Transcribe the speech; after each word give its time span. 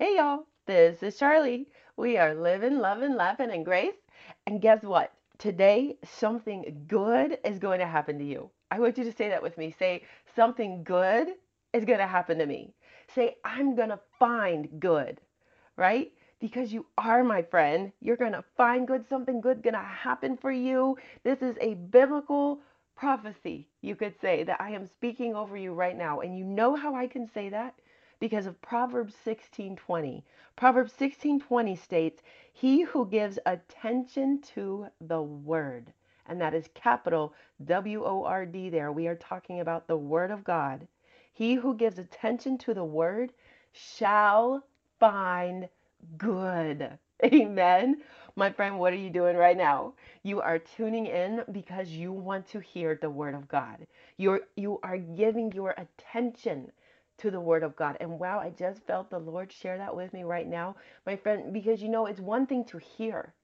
Hey 0.00 0.14
y'all, 0.14 0.46
this 0.64 1.02
is 1.02 1.18
Charlie. 1.18 1.66
We 1.96 2.18
are 2.18 2.32
living, 2.32 2.78
loving, 2.78 3.16
laughing, 3.16 3.50
and 3.50 3.64
grace. 3.64 3.96
And 4.46 4.62
guess 4.62 4.84
what? 4.84 5.12
Today, 5.38 5.96
something 6.04 6.84
good 6.86 7.38
is 7.44 7.58
going 7.58 7.80
to 7.80 7.86
happen 7.86 8.16
to 8.18 8.24
you. 8.24 8.48
I 8.70 8.78
want 8.78 8.96
you 8.96 9.02
to 9.02 9.12
say 9.12 9.28
that 9.30 9.42
with 9.42 9.58
me. 9.58 9.74
Say, 9.76 10.04
something 10.36 10.84
good 10.84 11.30
is 11.72 11.84
going 11.84 11.98
to 11.98 12.06
happen 12.06 12.38
to 12.38 12.46
me. 12.46 12.74
Say, 13.12 13.38
I'm 13.44 13.74
going 13.74 13.88
to 13.88 13.98
find 14.20 14.68
good, 14.78 15.20
right? 15.76 16.12
Because 16.38 16.72
you 16.72 16.86
are 16.96 17.24
my 17.24 17.42
friend. 17.42 17.90
You're 18.00 18.16
going 18.16 18.34
to 18.34 18.44
find 18.56 18.86
good, 18.86 19.04
something 19.08 19.40
good 19.40 19.64
going 19.64 19.74
to 19.74 19.80
happen 19.80 20.36
for 20.36 20.52
you. 20.52 20.96
This 21.24 21.42
is 21.42 21.56
a 21.60 21.74
biblical 21.74 22.60
prophecy, 22.94 23.66
you 23.82 23.96
could 23.96 24.14
say, 24.20 24.44
that 24.44 24.60
I 24.60 24.70
am 24.70 24.86
speaking 24.86 25.34
over 25.34 25.56
you 25.56 25.72
right 25.72 25.98
now. 25.98 26.20
And 26.20 26.38
you 26.38 26.44
know 26.44 26.76
how 26.76 26.94
I 26.94 27.08
can 27.08 27.28
say 27.34 27.48
that? 27.48 27.74
Because 28.20 28.46
of 28.46 28.60
Proverbs 28.62 29.14
16:20. 29.24 30.24
Proverbs 30.56 30.92
16:20 30.94 31.76
states, 31.76 32.22
"He 32.52 32.82
who 32.82 33.06
gives 33.06 33.38
attention 33.46 34.40
to 34.54 34.88
the 35.00 35.22
word." 35.22 35.92
And 36.26 36.40
that 36.40 36.54
is 36.54 36.68
capital 36.74 37.34
W 37.64 38.04
O 38.04 38.24
R 38.24 38.46
D 38.46 38.70
there. 38.70 38.92
We 38.92 39.08
are 39.08 39.16
talking 39.16 39.60
about 39.60 39.86
the 39.88 39.96
word 39.96 40.30
of 40.30 40.44
God. 40.44 40.88
He 41.32 41.54
who 41.54 41.74
gives 41.74 41.98
attention 41.98 42.58
to 42.58 42.74
the 42.74 42.84
word 42.84 43.32
shall 43.72 44.64
find 45.00 45.68
good. 46.18 46.98
Amen. 47.24 48.02
My 48.36 48.50
friend, 48.50 48.78
what 48.78 48.92
are 48.92 48.96
you 48.96 49.10
doing 49.10 49.36
right 49.36 49.56
now? 49.56 49.94
You 50.22 50.40
are 50.40 50.58
tuning 50.58 51.06
in 51.06 51.44
because 51.52 51.90
you 51.90 52.12
want 52.12 52.48
to 52.48 52.60
hear 52.60 52.98
the 53.00 53.10
word 53.10 53.34
of 53.34 53.48
God. 53.48 53.86
You're 54.16 54.42
you 54.56 54.80
are 54.82 54.98
giving 54.98 55.52
your 55.52 55.74
attention 55.76 56.72
to 57.18 57.30
the 57.30 57.40
word 57.40 57.62
of 57.62 57.76
God. 57.76 57.96
And 58.00 58.18
wow, 58.18 58.38
I 58.40 58.50
just 58.50 58.82
felt 58.86 59.10
the 59.10 59.18
Lord 59.18 59.52
share 59.52 59.76
that 59.78 59.94
with 59.94 60.12
me 60.12 60.22
right 60.22 60.46
now, 60.46 60.76
my 61.04 61.16
friend, 61.16 61.52
because 61.52 61.82
you 61.82 61.88
know, 61.88 62.06
it's 62.06 62.20
one 62.20 62.46
thing 62.46 62.64
to 62.66 62.78
hear, 62.78 63.34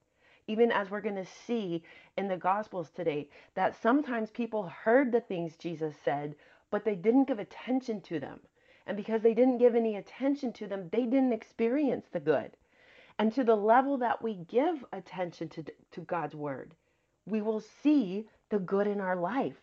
even 0.47 0.71
as 0.71 0.89
we're 0.89 1.01
going 1.01 1.15
to 1.15 1.25
see 1.25 1.83
in 2.17 2.27
the 2.27 2.37
Gospels 2.37 2.89
today, 2.89 3.29
that 3.53 3.81
sometimes 3.81 4.31
people 4.31 4.63
heard 4.63 5.11
the 5.11 5.21
things 5.21 5.55
Jesus 5.57 5.95
said, 6.03 6.35
but 6.71 6.85
they 6.85 6.95
didn't 6.95 7.27
give 7.27 7.39
attention 7.39 8.01
to 8.01 8.19
them. 8.19 8.39
And 8.87 8.95
because 8.95 9.21
they 9.21 9.33
didn't 9.33 9.57
give 9.57 9.75
any 9.75 9.95
attention 9.95 10.53
to 10.53 10.67
them, 10.67 10.89
they 10.91 11.05
didn't 11.05 11.33
experience 11.33 12.05
the 12.11 12.19
good. 12.19 12.51
And 13.17 13.33
to 13.33 13.43
the 13.43 13.55
level 13.55 13.97
that 13.99 14.21
we 14.21 14.35
give 14.35 14.85
attention 14.91 15.49
to, 15.49 15.63
to 15.91 16.01
God's 16.01 16.35
word, 16.35 16.75
we 17.25 17.41
will 17.41 17.61
see 17.61 18.27
the 18.49 18.59
good 18.59 18.87
in 18.87 19.01
our 19.01 19.15
life 19.15 19.55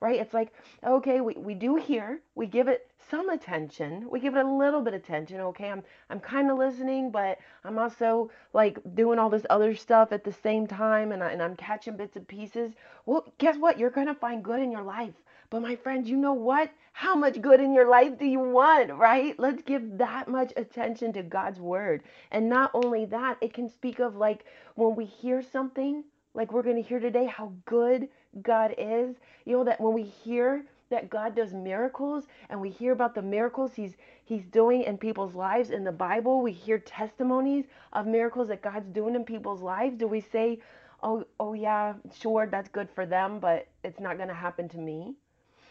right? 0.00 0.20
It's 0.20 0.34
like, 0.34 0.52
okay, 0.84 1.20
we, 1.20 1.34
we 1.34 1.54
do 1.54 1.76
hear, 1.76 2.20
we 2.34 2.46
give 2.46 2.68
it 2.68 2.90
some 3.10 3.28
attention, 3.28 4.08
we 4.10 4.20
give 4.20 4.36
it 4.36 4.44
a 4.44 4.50
little 4.50 4.80
bit 4.80 4.94
of 4.94 5.02
attention. 5.02 5.40
Okay, 5.40 5.70
I'm 5.70 5.82
I'm 6.08 6.20
kind 6.20 6.50
of 6.50 6.58
listening, 6.58 7.10
but 7.10 7.38
I'm 7.64 7.78
also 7.78 8.30
like 8.52 8.78
doing 8.94 9.18
all 9.18 9.30
this 9.30 9.46
other 9.50 9.74
stuff 9.74 10.12
at 10.12 10.24
the 10.24 10.32
same 10.32 10.66
time, 10.66 11.12
and, 11.12 11.22
I, 11.22 11.32
and 11.32 11.42
I'm 11.42 11.56
catching 11.56 11.96
bits 11.96 12.16
and 12.16 12.26
pieces. 12.26 12.72
Well, 13.06 13.32
guess 13.38 13.56
what? 13.56 13.78
You're 13.78 13.90
gonna 13.90 14.14
find 14.14 14.44
good 14.44 14.60
in 14.60 14.72
your 14.72 14.82
life. 14.82 15.14
But 15.50 15.62
my 15.62 15.74
friends, 15.74 16.08
you 16.08 16.16
know 16.16 16.32
what? 16.32 16.70
How 16.92 17.16
much 17.16 17.42
good 17.42 17.60
in 17.60 17.74
your 17.74 17.88
life 17.88 18.16
do 18.18 18.24
you 18.24 18.38
want, 18.38 18.92
right? 18.92 19.36
Let's 19.36 19.62
give 19.62 19.98
that 19.98 20.28
much 20.28 20.52
attention 20.56 21.12
to 21.14 21.24
God's 21.24 21.58
word. 21.58 22.04
And 22.30 22.48
not 22.48 22.70
only 22.72 23.04
that, 23.06 23.36
it 23.40 23.52
can 23.52 23.68
speak 23.68 23.98
of 23.98 24.14
like 24.14 24.44
when 24.76 24.94
we 24.94 25.04
hear 25.06 25.42
something, 25.42 26.04
like 26.34 26.52
we're 26.52 26.62
going 26.62 26.76
to 26.80 26.88
hear 26.88 27.00
today, 27.00 27.26
how 27.26 27.52
good 27.64 28.08
God 28.42 28.74
is. 28.78 29.16
You 29.44 29.58
know, 29.58 29.64
that 29.64 29.80
when 29.80 29.94
we 29.94 30.02
hear 30.04 30.64
that 30.90 31.08
God 31.08 31.34
does 31.36 31.52
miracles 31.54 32.26
and 32.48 32.60
we 32.60 32.70
hear 32.70 32.92
about 32.92 33.14
the 33.14 33.22
miracles 33.22 33.74
he's 33.74 33.94
he's 34.24 34.44
doing 34.46 34.82
in 34.82 34.98
people's 34.98 35.34
lives 35.34 35.70
in 35.70 35.84
the 35.84 35.92
Bible, 35.92 36.40
we 36.42 36.52
hear 36.52 36.78
testimonies 36.78 37.64
of 37.92 38.06
miracles 38.06 38.48
that 38.48 38.62
God's 38.62 38.88
doing 38.88 39.14
in 39.14 39.24
people's 39.24 39.62
lives. 39.62 39.96
Do 39.96 40.06
we 40.08 40.20
say, 40.20 40.60
"Oh, 41.02 41.24
oh 41.38 41.54
yeah, 41.54 41.94
sure, 42.12 42.46
that's 42.46 42.68
good 42.68 42.90
for 42.90 43.06
them, 43.06 43.38
but 43.40 43.68
it's 43.84 44.00
not 44.00 44.16
going 44.16 44.28
to 44.28 44.34
happen 44.34 44.68
to 44.70 44.78
me?" 44.78 45.14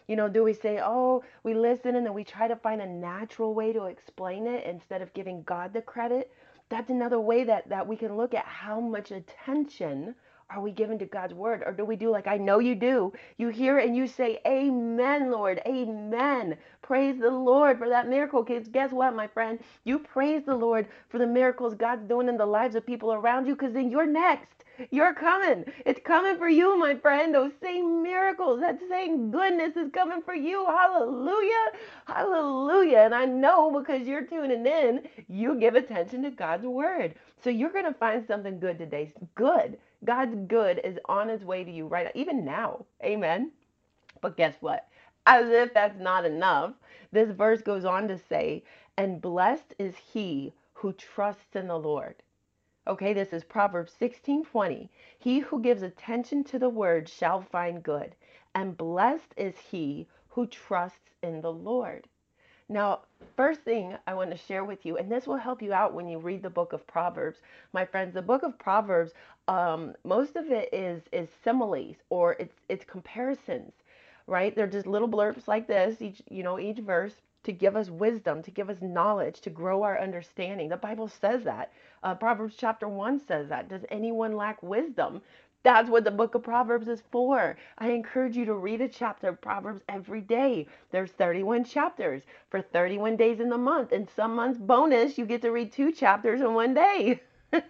You 0.06 0.16
know, 0.16 0.28
do 0.28 0.42
we 0.42 0.54
say, 0.54 0.80
"Oh, 0.82 1.22
we 1.44 1.54
listen 1.54 1.96
and 1.96 2.04
then 2.04 2.14
we 2.14 2.24
try 2.24 2.48
to 2.48 2.56
find 2.56 2.80
a 2.82 2.86
natural 2.86 3.54
way 3.54 3.72
to 3.72 3.84
explain 3.84 4.46
it 4.46 4.64
instead 4.64 5.02
of 5.02 5.14
giving 5.14 5.42
God 5.44 5.72
the 5.72 5.82
credit?" 5.82 6.32
That's 6.68 6.90
another 6.90 7.20
way 7.20 7.44
that 7.44 7.68
that 7.68 7.86
we 7.86 7.96
can 7.96 8.16
look 8.16 8.34
at 8.34 8.44
how 8.44 8.80
much 8.80 9.10
attention 9.10 10.14
are 10.50 10.60
we 10.60 10.72
given 10.72 10.98
to 10.98 11.06
God's 11.06 11.34
word? 11.34 11.62
Or 11.64 11.72
do 11.72 11.84
we 11.84 11.96
do 11.96 12.10
like 12.10 12.26
I 12.26 12.36
know 12.36 12.58
you 12.58 12.74
do? 12.74 13.12
You 13.38 13.48
hear 13.48 13.78
and 13.78 13.96
you 13.96 14.06
say, 14.06 14.40
Amen, 14.46 15.30
Lord. 15.30 15.60
Amen. 15.66 16.56
Praise 16.82 17.20
the 17.20 17.30
Lord 17.30 17.78
for 17.78 17.88
that 17.88 18.08
miracle. 18.08 18.42
Because 18.42 18.66
guess 18.68 18.90
what, 18.90 19.14
my 19.14 19.28
friend? 19.28 19.60
You 19.84 20.00
praise 20.00 20.42
the 20.44 20.56
Lord 20.56 20.88
for 21.08 21.18
the 21.18 21.26
miracles 21.26 21.74
God's 21.74 22.04
doing 22.08 22.28
in 22.28 22.36
the 22.36 22.46
lives 22.46 22.74
of 22.74 22.84
people 22.84 23.12
around 23.12 23.46
you 23.46 23.54
because 23.54 23.72
then 23.72 23.90
you're 23.90 24.06
next. 24.06 24.48
You're 24.90 25.14
coming. 25.14 25.64
It's 25.84 26.00
coming 26.04 26.38
for 26.38 26.48
you, 26.48 26.78
my 26.78 26.94
friend. 26.94 27.34
Those 27.34 27.52
same 27.62 28.02
miracles, 28.02 28.60
that 28.60 28.78
same 28.88 29.30
goodness 29.30 29.76
is 29.76 29.90
coming 29.92 30.22
for 30.22 30.34
you. 30.34 30.64
Hallelujah. 30.66 31.66
Hallelujah. 32.06 32.98
And 33.00 33.14
I 33.14 33.26
know 33.26 33.70
because 33.78 34.06
you're 34.06 34.24
tuning 34.24 34.66
in, 34.66 35.02
you 35.28 35.56
give 35.60 35.74
attention 35.74 36.22
to 36.22 36.30
God's 36.30 36.64
word. 36.64 37.14
So 37.44 37.50
you're 37.50 37.72
going 37.72 37.84
to 37.84 37.94
find 37.94 38.26
something 38.26 38.58
good 38.58 38.78
today. 38.78 39.12
Good. 39.34 39.78
God's 40.04 40.36
good 40.46 40.80
is 40.82 40.98
on 41.04 41.28
his 41.28 41.44
way 41.44 41.62
to 41.62 41.70
you 41.70 41.86
right 41.86 42.06
now, 42.06 42.12
even 42.14 42.44
now. 42.44 42.86
Amen. 43.04 43.52
But 44.20 44.36
guess 44.36 44.54
what? 44.60 44.88
As 45.26 45.48
if 45.50 45.74
that's 45.74 45.98
not 46.00 46.24
enough, 46.24 46.74
this 47.12 47.30
verse 47.30 47.60
goes 47.60 47.84
on 47.84 48.08
to 48.08 48.18
say, 48.18 48.64
and 48.96 49.20
blessed 49.20 49.74
is 49.78 49.96
he 49.96 50.52
who 50.72 50.92
trusts 50.94 51.54
in 51.54 51.68
the 51.68 51.78
Lord. 51.78 52.22
Okay, 52.86 53.12
this 53.12 53.32
is 53.32 53.44
Proverbs 53.44 53.92
16:20. 54.00 54.88
He 55.18 55.40
who 55.40 55.60
gives 55.60 55.82
attention 55.82 56.44
to 56.44 56.58
the 56.58 56.70
word 56.70 57.08
shall 57.08 57.42
find 57.42 57.82
good, 57.82 58.14
and 58.54 58.76
blessed 58.76 59.34
is 59.36 59.58
he 59.58 60.08
who 60.28 60.46
trusts 60.46 61.10
in 61.22 61.42
the 61.42 61.52
Lord. 61.52 62.08
Now, 62.70 63.00
first 63.36 63.62
thing 63.62 63.96
I 64.06 64.14
want 64.14 64.30
to 64.30 64.36
share 64.36 64.64
with 64.64 64.86
you, 64.86 64.96
and 64.96 65.10
this 65.10 65.26
will 65.26 65.36
help 65.36 65.60
you 65.60 65.72
out 65.72 65.92
when 65.92 66.06
you 66.06 66.18
read 66.18 66.40
the 66.40 66.50
book 66.50 66.72
of 66.72 66.86
Proverbs, 66.86 67.40
my 67.72 67.84
friends. 67.84 68.14
The 68.14 68.22
book 68.22 68.44
of 68.44 68.56
Proverbs, 68.60 69.12
um, 69.48 69.96
most 70.04 70.36
of 70.36 70.52
it 70.52 70.68
is 70.72 71.02
is 71.10 71.28
similes 71.42 71.96
or 72.10 72.34
it's 72.34 72.54
it's 72.68 72.84
comparisons, 72.84 73.72
right? 74.28 74.54
They're 74.54 74.68
just 74.68 74.86
little 74.86 75.08
blurbs 75.08 75.48
like 75.48 75.66
this, 75.66 76.00
each 76.00 76.22
you 76.30 76.44
know 76.44 76.60
each 76.60 76.78
verse 76.78 77.16
to 77.42 77.52
give 77.52 77.74
us 77.74 77.90
wisdom, 77.90 78.40
to 78.44 78.52
give 78.52 78.70
us 78.70 78.80
knowledge, 78.80 79.40
to 79.40 79.50
grow 79.50 79.82
our 79.82 80.00
understanding. 80.00 80.68
The 80.68 80.76
Bible 80.76 81.08
says 81.08 81.42
that. 81.42 81.72
Uh, 82.04 82.14
Proverbs 82.14 82.54
chapter 82.56 82.86
1 82.86 83.18
says 83.26 83.48
that. 83.48 83.68
Does 83.68 83.84
anyone 83.90 84.36
lack 84.36 84.62
wisdom? 84.62 85.22
That's 85.62 85.90
what 85.90 86.04
the 86.04 86.10
book 86.10 86.34
of 86.34 86.42
Proverbs 86.42 86.88
is 86.88 87.02
for. 87.12 87.54
I 87.76 87.90
encourage 87.90 88.34
you 88.34 88.46
to 88.46 88.54
read 88.54 88.80
a 88.80 88.88
chapter 88.88 89.28
of 89.28 89.42
Proverbs 89.42 89.82
every 89.90 90.22
day. 90.22 90.66
There's 90.90 91.12
31 91.12 91.64
chapters 91.64 92.22
for 92.48 92.62
31 92.62 93.16
days 93.16 93.40
in 93.40 93.50
the 93.50 93.58
month. 93.58 93.92
And 93.92 94.08
some 94.08 94.34
months 94.34 94.58
bonus, 94.58 95.18
you 95.18 95.26
get 95.26 95.42
to 95.42 95.50
read 95.50 95.70
two 95.70 95.92
chapters 95.92 96.40
in 96.40 96.54
one 96.54 96.72
day. 96.72 97.20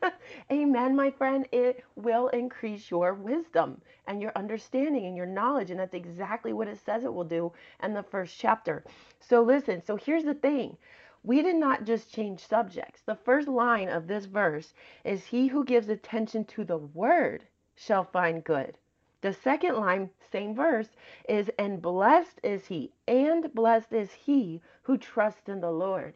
Amen, 0.53 0.95
my 0.95 1.11
friend. 1.11 1.49
It 1.51 1.85
will 1.97 2.29
increase 2.29 2.93
your 2.93 3.13
wisdom 3.15 3.81
and 4.07 4.23
your 4.23 4.31
understanding 4.37 5.07
and 5.07 5.17
your 5.17 5.27
knowledge. 5.27 5.73
And 5.73 5.81
that's 5.81 5.95
exactly 5.95 6.53
what 6.53 6.69
it 6.69 6.79
says 6.79 7.03
it 7.03 7.13
will 7.13 7.25
do 7.25 7.53
in 7.83 7.93
the 7.93 8.05
first 8.05 8.39
chapter. 8.39 8.85
So, 9.19 9.43
listen, 9.43 9.83
so 9.85 9.97
here's 9.97 10.25
the 10.25 10.35
thing. 10.35 10.77
We 11.25 11.43
did 11.43 11.57
not 11.57 11.83
just 11.85 12.15
change 12.15 12.47
subjects. 12.47 13.03
The 13.03 13.17
first 13.17 13.49
line 13.49 13.89
of 13.89 14.07
this 14.07 14.27
verse 14.27 14.75
is 15.05 15.25
He 15.25 15.49
who 15.49 15.65
gives 15.65 15.89
attention 15.89 16.45
to 16.45 16.65
the 16.65 16.79
word 16.79 17.49
shall 17.81 18.05
find 18.05 18.45
good. 18.45 18.77
The 19.23 19.33
second 19.33 19.77
line, 19.77 20.11
same 20.31 20.55
verse, 20.55 20.91
is 21.27 21.51
And 21.59 21.81
blessed 21.81 22.39
is 22.43 22.67
he, 22.67 22.93
and 23.09 23.55
blessed 23.55 23.95
is 23.95 24.13
he 24.13 24.61
who 24.83 24.99
trusts 24.99 25.49
in 25.49 25.63
the 25.63 25.71
Lord. 25.71 26.13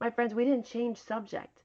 My 0.00 0.10
friends, 0.10 0.34
we 0.34 0.44
didn't 0.44 0.66
change 0.66 0.96
subject. 0.98 1.60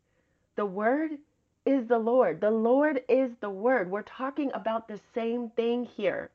The 0.56 0.68
word 0.68 1.18
is 1.66 1.88
the 1.88 1.98
Lord. 1.98 2.42
The 2.42 2.52
Lord 2.52 3.04
is 3.10 3.36
the 3.38 3.50
word. 3.50 3.90
We're 3.90 4.04
talking 4.04 4.52
about 4.54 4.88
the 4.88 5.00
same 5.16 5.50
thing 5.50 5.86
here. 5.86 6.30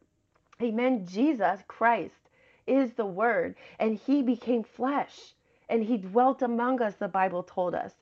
Amen. 0.61 1.07
Jesus 1.07 1.61
Christ 1.69 2.31
is 2.67 2.95
the 2.95 3.07
word, 3.07 3.55
and 3.79 3.97
he 3.97 4.23
became 4.23 4.65
flesh 4.65 5.35
and 5.69 5.85
he 5.85 5.99
dwelt 5.99 6.43
among 6.43 6.81
us, 6.81 6.95
the 6.95 7.09
Bible 7.09 7.43
told 7.43 7.75
us. 7.75 7.93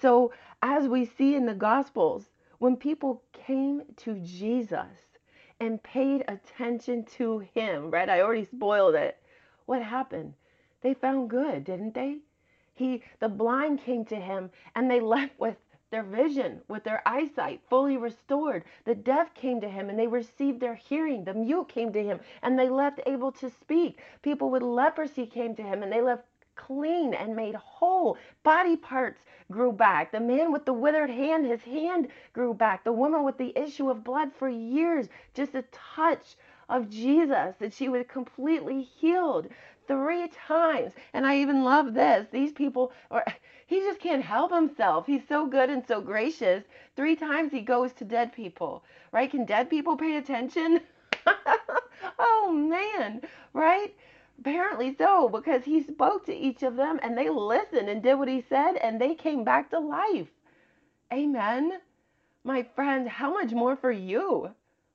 So, 0.00 0.32
as 0.62 0.86
we 0.86 1.04
see 1.04 1.34
in 1.34 1.44
the 1.44 1.54
Gospels, 1.54 2.30
when 2.58 2.76
people 2.76 3.22
came 3.32 3.82
to 3.96 4.14
Jesus 4.20 5.18
and 5.60 5.82
paid 5.82 6.24
attention 6.28 7.04
to 7.04 7.38
him, 7.54 7.90
right? 7.90 8.08
I 8.08 8.20
already 8.20 8.44
spoiled 8.44 8.94
it. 8.94 9.18
What 9.66 9.82
happened? 9.82 10.34
They 10.82 10.94
found 10.94 11.30
good, 11.30 11.64
didn't 11.64 11.94
they? 11.94 12.18
He 12.74 13.02
the 13.20 13.28
blind 13.28 13.80
came 13.80 14.04
to 14.06 14.16
him 14.16 14.50
and 14.74 14.90
they 14.90 15.00
left 15.16 15.38
with 15.38 15.56
their 15.90 16.02
vision, 16.02 16.60
with 16.68 16.84
their 16.84 17.02
eyesight 17.06 17.62
fully 17.70 17.96
restored. 17.96 18.64
The 18.84 18.94
deaf 18.94 19.32
came 19.34 19.60
to 19.60 19.68
him 19.68 19.88
and 19.88 19.98
they 19.98 20.06
received 20.06 20.60
their 20.60 20.74
hearing. 20.74 21.24
The 21.24 21.34
mute 21.34 21.68
came 21.68 21.92
to 21.92 22.04
him 22.04 22.20
and 22.42 22.58
they 22.58 22.68
left 22.68 23.00
able 23.06 23.32
to 23.32 23.48
speak. 23.48 24.00
People 24.22 24.50
with 24.50 24.62
leprosy 24.62 25.26
came 25.26 25.54
to 25.56 25.62
him 25.62 25.82
and 25.82 25.92
they 25.92 26.02
left 26.02 26.24
clean 26.56 27.14
and 27.14 27.36
made 27.36 27.54
whole. 27.54 28.18
Body 28.42 28.76
parts 28.76 29.20
grew 29.50 29.72
back. 29.72 30.10
The 30.10 30.20
man 30.20 30.52
with 30.52 30.64
the 30.64 30.72
withered 30.72 31.10
hand, 31.10 31.46
his 31.46 31.62
hand 31.62 32.08
grew 32.32 32.54
back. 32.54 32.82
The 32.82 32.92
woman 32.92 33.22
with 33.24 33.38
the 33.38 33.56
issue 33.56 33.90
of 33.90 34.02
blood 34.02 34.32
for 34.38 34.48
years, 34.48 35.08
just 35.34 35.54
a 35.54 35.64
touch 35.70 36.36
of 36.68 36.90
Jesus, 36.90 37.54
that 37.60 37.72
she 37.72 37.88
was 37.88 38.04
completely 38.08 38.82
healed 38.82 39.48
three 39.86 40.28
times. 40.28 40.92
And 41.12 41.26
I 41.26 41.38
even 41.38 41.62
love 41.62 41.94
this. 41.94 42.26
These 42.32 42.52
people 42.52 42.92
are 43.10 43.24
he 43.66 43.80
just 43.80 44.00
can't 44.00 44.22
help 44.22 44.52
himself. 44.52 45.06
He's 45.06 45.26
so 45.28 45.46
good 45.46 45.70
and 45.70 45.86
so 45.86 46.00
gracious. 46.00 46.64
Three 46.96 47.16
times 47.16 47.52
he 47.52 47.60
goes 47.60 47.92
to 47.94 48.04
dead 48.04 48.32
people, 48.32 48.82
right? 49.12 49.30
Can 49.30 49.44
dead 49.44 49.70
people 49.70 49.96
pay 49.96 50.16
attention? 50.16 50.80
oh 52.18 52.52
man, 52.52 53.22
right? 53.52 53.94
Apparently 54.38 54.94
so, 54.94 55.28
because 55.28 55.64
he 55.64 55.82
spoke 55.82 56.26
to 56.26 56.34
each 56.34 56.62
of 56.62 56.76
them 56.76 57.00
and 57.02 57.16
they 57.16 57.30
listened 57.30 57.88
and 57.88 58.02
did 58.02 58.14
what 58.14 58.28
he 58.28 58.42
said 58.42 58.76
and 58.76 59.00
they 59.00 59.14
came 59.14 59.44
back 59.44 59.70
to 59.70 59.78
life. 59.78 60.28
Amen. 61.12 61.80
My 62.44 62.62
friends, 62.62 63.08
how 63.08 63.32
much 63.32 63.52
more 63.52 63.76
for 63.76 63.90
you 63.90 64.50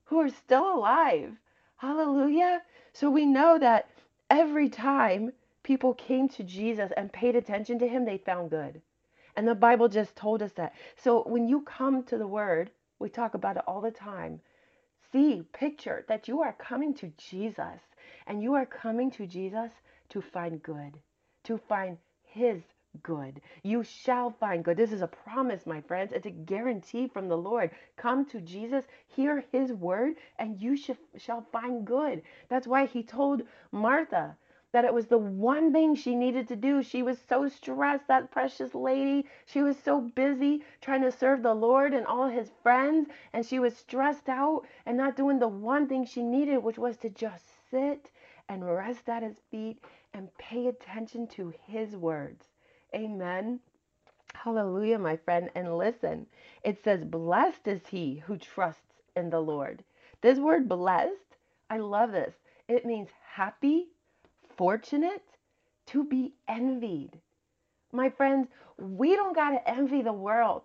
who 0.06 0.20
are 0.20 0.30
still 0.30 0.76
alive? 0.76 1.34
Hallelujah. 1.78 2.62
So 2.94 3.10
we 3.10 3.26
know 3.26 3.58
that 3.58 3.90
every 4.30 4.70
time 4.70 5.34
people 5.64 5.94
came 5.94 6.30
to 6.30 6.44
Jesus 6.44 6.92
and 6.96 7.12
paid 7.12 7.36
attention 7.36 7.80
to 7.80 7.88
him, 7.88 8.06
they 8.06 8.18
found 8.18 8.50
good. 8.50 8.82
And 9.36 9.48
the 9.48 9.56
Bible 9.56 9.88
just 9.88 10.16
told 10.16 10.42
us 10.42 10.52
that. 10.54 10.74
So 10.96 11.24
when 11.24 11.48
you 11.48 11.62
come 11.62 12.04
to 12.04 12.18
the 12.18 12.28
word, 12.28 12.72
we 13.00 13.10
talk 13.10 13.34
about 13.34 13.58
it 13.58 13.64
all 13.68 13.82
the 13.82 13.92
time. 13.92 14.42
See, 15.12 15.44
picture 15.54 16.06
that 16.08 16.28
you 16.28 16.42
are 16.42 16.54
coming 16.54 16.94
to 16.96 17.12
Jesus 17.18 17.82
and 18.28 18.42
you 18.42 18.54
are 18.54 18.66
coming 18.66 19.12
to 19.12 19.28
Jesus 19.28 19.72
to 20.10 20.22
find 20.22 20.62
good, 20.64 20.98
to 21.44 21.58
find 21.58 21.98
his 22.24 22.62
good. 23.04 23.40
You 23.64 23.84
shall 23.84 24.32
find 24.32 24.66
good. 24.66 24.76
This 24.76 24.92
is 24.92 25.02
a 25.02 25.08
promise, 25.08 25.66
my 25.66 25.80
friends. 25.80 26.12
It's 26.14 26.26
a 26.26 26.32
guarantee 26.32 27.08
from 27.08 27.30
the 27.30 27.38
Lord. 27.38 27.72
Come 27.96 28.26
to 28.26 28.42
Jesus, 28.42 28.86
hear 29.08 29.46
his 29.52 29.72
word, 29.72 30.16
and 30.38 30.62
you 30.62 30.76
shall 30.76 31.46
find 31.54 31.88
good. 31.88 32.22
That's 32.50 32.68
why 32.68 32.86
he 32.86 33.02
told 33.04 33.44
Martha, 33.72 34.36
that 34.74 34.86
it 34.86 34.94
was 34.94 35.08
the 35.08 35.18
one 35.18 35.74
thing 35.74 35.96
she 35.96 36.16
needed 36.16 36.48
to 36.48 36.56
do. 36.56 36.82
She 36.82 37.04
was 37.04 37.18
so 37.28 37.48
stressed, 37.48 38.08
that 38.08 38.32
precious 38.32 38.74
lady. 38.74 39.26
She 39.46 39.62
was 39.62 39.78
so 39.78 40.00
busy 40.02 40.64
trying 40.82 41.02
to 41.02 41.12
serve 41.12 41.44
the 41.44 41.54
Lord 41.54 41.94
and 41.94 42.06
all 42.06 42.28
his 42.28 42.52
friends, 42.64 43.10
and 43.34 43.46
she 43.46 43.60
was 43.60 43.76
stressed 43.76 44.30
out 44.30 44.66
and 44.86 44.98
not 44.98 45.18
doing 45.18 45.40
the 45.40 45.48
one 45.48 45.88
thing 45.88 46.06
she 46.06 46.24
needed, 46.24 46.58
which 46.58 46.78
was 46.78 46.98
to 46.98 47.10
just 47.10 47.46
sit 47.72 48.12
and 48.50 48.66
rest 48.66 49.10
at 49.10 49.24
his 49.24 49.38
feet 49.50 49.82
and 50.14 50.36
pay 50.38 50.68
attention 50.68 51.26
to 51.28 51.54
his 51.66 51.96
words. 51.96 52.46
Amen. 52.94 53.60
Hallelujah, 54.34 55.00
my 55.00 55.18
friend. 55.18 55.50
And 55.56 55.78
listen, 55.78 56.28
it 56.64 56.84
says, 56.84 57.04
Blessed 57.04 57.68
is 57.68 57.82
he 57.90 58.24
who 58.26 58.38
trusts 58.38 59.02
in 59.16 59.30
the 59.30 59.40
Lord. 59.40 59.84
This 60.22 60.38
word 60.38 60.70
blessed, 60.70 61.38
I 61.70 61.78
love 61.78 62.12
this. 62.12 62.36
It 62.68 62.86
means 62.86 63.10
happy, 63.26 63.88
fortunate, 64.58 65.24
to 65.88 66.04
be 66.04 66.34
envied. 66.48 67.20
My 67.92 68.10
friends, 68.10 68.48
we 68.78 69.16
don't 69.16 69.36
got 69.36 69.52
to 69.52 69.70
envy 69.70 70.02
the 70.02 70.14
world. 70.14 70.64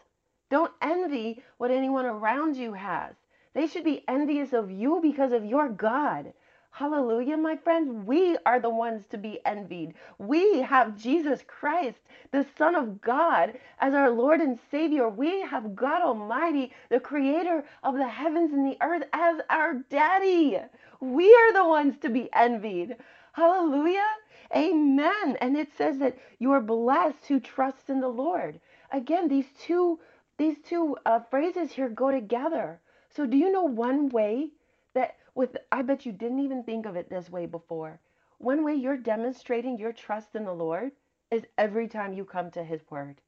Don't 0.50 0.72
envy 0.80 1.42
what 1.58 1.70
anyone 1.70 2.06
around 2.06 2.56
you 2.56 2.72
has. 2.72 3.14
They 3.54 3.66
should 3.66 3.84
be 3.84 4.04
envious 4.06 4.52
of 4.52 4.70
you 4.70 5.00
because 5.02 5.32
of 5.32 5.44
your 5.44 5.68
God. 5.68 6.32
Hallelujah, 6.78 7.38
my 7.38 7.56
friends. 7.56 7.90
We 8.04 8.36
are 8.44 8.60
the 8.60 8.68
ones 8.68 9.06
to 9.06 9.16
be 9.16 9.40
envied. 9.46 9.94
We 10.18 10.60
have 10.60 10.94
Jesus 10.94 11.40
Christ, 11.46 12.00
the 12.32 12.44
Son 12.58 12.74
of 12.74 13.00
God, 13.00 13.54
as 13.78 13.94
our 13.94 14.10
Lord 14.10 14.42
and 14.42 14.58
Savior. 14.70 15.08
We 15.08 15.40
have 15.40 15.74
God 15.74 16.02
Almighty, 16.02 16.74
the 16.90 17.00
Creator 17.00 17.64
of 17.82 17.94
the 17.94 18.06
heavens 18.06 18.52
and 18.52 18.70
the 18.70 18.76
earth, 18.82 19.04
as 19.14 19.40
our 19.48 19.76
Daddy. 19.88 20.58
We 21.00 21.34
are 21.34 21.54
the 21.54 21.66
ones 21.66 21.96
to 22.02 22.10
be 22.10 22.28
envied. 22.34 22.96
Hallelujah. 23.32 24.10
Amen. 24.54 25.38
And 25.40 25.56
it 25.56 25.70
says 25.78 25.96
that 26.00 26.18
you 26.38 26.52
are 26.52 26.60
blessed 26.60 27.26
who 27.26 27.40
trust 27.40 27.88
in 27.88 28.02
the 28.02 28.08
Lord. 28.08 28.60
Again, 28.92 29.28
these 29.28 29.48
two 29.58 29.98
these 30.36 30.58
two 30.62 30.98
uh, 31.06 31.20
phrases 31.30 31.72
here 31.72 31.88
go 31.88 32.10
together. 32.10 32.80
So 33.08 33.24
do 33.24 33.38
you 33.38 33.50
know 33.50 33.62
one 33.62 34.10
way 34.10 34.50
with 35.36 35.56
I 35.70 35.82
bet 35.82 36.06
you 36.06 36.12
didn't 36.12 36.40
even 36.40 36.64
think 36.64 36.86
of 36.86 36.96
it 36.96 37.10
this 37.10 37.30
way 37.30 37.46
before. 37.46 38.00
One 38.38 38.64
way 38.64 38.74
you're 38.74 38.96
demonstrating 38.96 39.78
your 39.78 39.92
trust 39.92 40.34
in 40.34 40.46
the 40.46 40.54
Lord 40.54 40.92
is 41.30 41.44
every 41.58 41.88
time 41.88 42.14
you 42.14 42.24
come 42.24 42.50
to 42.52 42.64
his 42.64 42.80
word. 42.90 43.20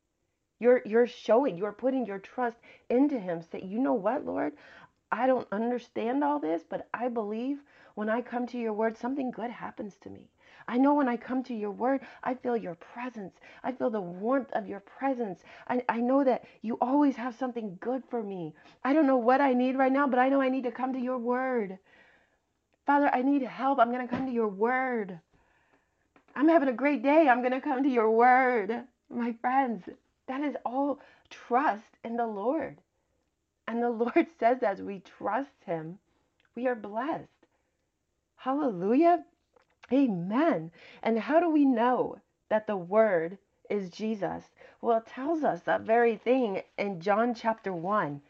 You're 0.58 0.82
you're 0.86 1.06
showing, 1.06 1.58
you're 1.58 1.72
putting 1.72 2.06
your 2.06 2.18
trust 2.18 2.56
into 2.88 3.18
him. 3.18 3.42
Say, 3.42 3.62
you 3.62 3.78
know 3.78 3.92
what, 3.92 4.24
Lord? 4.24 4.54
I 5.12 5.26
don't 5.26 5.46
understand 5.52 6.24
all 6.24 6.38
this, 6.38 6.64
but 6.68 6.88
I 6.94 7.08
believe 7.08 7.58
when 7.94 8.08
I 8.08 8.22
come 8.22 8.46
to 8.48 8.58
your 8.58 8.72
word, 8.72 8.96
something 8.96 9.30
good 9.30 9.50
happens 9.50 9.96
to 9.98 10.10
me. 10.10 10.28
I 10.66 10.78
know 10.78 10.94
when 10.94 11.08
I 11.08 11.16
come 11.16 11.42
to 11.44 11.54
your 11.54 11.70
word, 11.70 12.00
I 12.22 12.34
feel 12.34 12.56
your 12.56 12.74
presence. 12.74 13.34
I 13.62 13.72
feel 13.72 13.90
the 13.90 14.00
warmth 14.00 14.52
of 14.52 14.66
your 14.66 14.80
presence. 14.80 15.42
I, 15.66 15.82
I 15.88 16.00
know 16.00 16.24
that 16.24 16.44
you 16.62 16.78
always 16.80 17.16
have 17.16 17.34
something 17.36 17.78
good 17.80 18.02
for 18.10 18.22
me. 18.22 18.54
I 18.84 18.92
don't 18.92 19.06
know 19.06 19.16
what 19.16 19.40
I 19.40 19.54
need 19.54 19.76
right 19.76 19.92
now, 19.92 20.06
but 20.06 20.18
I 20.18 20.28
know 20.28 20.40
I 20.40 20.48
need 20.50 20.64
to 20.64 20.70
come 20.70 20.92
to 20.92 21.00
your 21.00 21.18
word. 21.18 21.78
Father, 22.88 23.10
I 23.14 23.20
need 23.20 23.42
help. 23.42 23.78
I'm 23.78 23.92
going 23.92 24.08
to 24.08 24.16
come 24.16 24.24
to 24.24 24.32
your 24.32 24.48
word. 24.48 25.20
I'm 26.34 26.48
having 26.48 26.70
a 26.70 26.72
great 26.72 27.02
day. 27.02 27.28
I'm 27.28 27.42
going 27.42 27.52
to 27.52 27.60
come 27.60 27.82
to 27.82 27.88
your 27.90 28.10
word. 28.10 28.84
My 29.10 29.34
friends, 29.42 29.84
that 30.26 30.40
is 30.40 30.56
all 30.64 30.98
trust 31.28 31.98
in 32.02 32.16
the 32.16 32.26
Lord. 32.26 32.78
And 33.66 33.82
the 33.82 33.90
Lord 34.04 34.26
says, 34.40 34.62
as 34.62 34.80
we 34.80 35.00
trust 35.00 35.64
him, 35.66 35.98
we 36.54 36.66
are 36.66 36.74
blessed. 36.74 37.28
Hallelujah. 38.36 39.22
Amen. 39.92 40.70
And 41.02 41.18
how 41.18 41.40
do 41.40 41.50
we 41.50 41.66
know 41.66 42.16
that 42.48 42.66
the 42.66 42.78
word 42.78 43.36
is 43.68 43.90
Jesus? 43.90 44.44
Well, 44.80 44.96
it 44.96 45.06
tells 45.06 45.44
us 45.44 45.60
that 45.64 45.82
very 45.82 46.16
thing 46.16 46.62
in 46.78 47.02
John 47.02 47.34
chapter 47.34 47.74
1. 47.74 48.22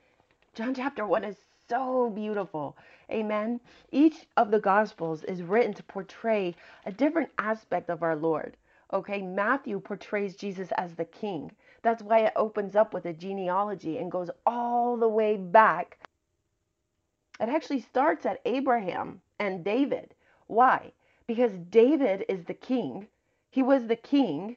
John 0.57 0.75
chapter 0.75 1.07
1 1.07 1.23
is 1.23 1.37
so 1.69 2.11
beautiful. 2.11 2.77
Amen. 3.11 3.61
Each 3.93 4.27
of 4.37 4.51
the 4.51 4.61
Gospels 4.61 5.25
is 5.25 5.43
written 5.43 5.75
to 5.75 5.83
portray 5.83 6.55
a 6.87 6.93
different 6.93 7.31
aspect 7.39 7.91
of 7.91 8.03
our 8.03 8.17
Lord. 8.17 8.57
Okay, 8.93 9.21
Matthew 9.21 9.79
portrays 9.81 10.35
Jesus 10.35 10.73
as 10.79 10.95
the 10.95 11.05
king. 11.05 11.53
That's 11.83 12.03
why 12.03 12.21
it 12.21 12.33
opens 12.37 12.75
up 12.75 12.95
with 12.95 13.05
a 13.05 13.13
genealogy 13.13 13.99
and 13.99 14.11
goes 14.11 14.31
all 14.47 14.97
the 14.97 15.09
way 15.09 15.37
back. 15.37 15.99
It 17.39 17.51
actually 17.51 17.81
starts 17.81 18.25
at 18.25 18.41
Abraham 18.47 19.21
and 19.39 19.63
David. 19.63 20.15
Why? 20.47 20.93
Because 21.27 21.53
David 21.71 22.25
is 22.29 22.45
the 22.45 22.55
king. 22.55 23.09
He 23.51 23.63
was 23.63 23.87
the 23.87 23.97
king, 23.97 24.57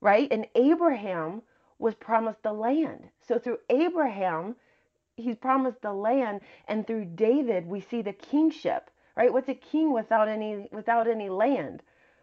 right? 0.00 0.28
And 0.30 0.46
Abraham 0.54 1.42
was 1.80 1.94
promised 1.94 2.42
the 2.44 2.52
land. 2.52 3.08
So 3.26 3.38
through 3.38 3.58
Abraham, 3.68 4.54
he's 5.16 5.36
promised 5.36 5.80
the 5.82 5.92
land 5.92 6.40
and 6.66 6.86
through 6.86 7.04
David 7.04 7.66
we 7.66 7.80
see 7.80 8.02
the 8.02 8.12
kingship, 8.12 8.90
right? 9.16 9.32
What's 9.32 9.48
a 9.48 9.54
king 9.54 9.92
without 9.92 10.28
any 10.28 10.68
without 10.72 11.06
any 11.06 11.28
land, 11.28 11.82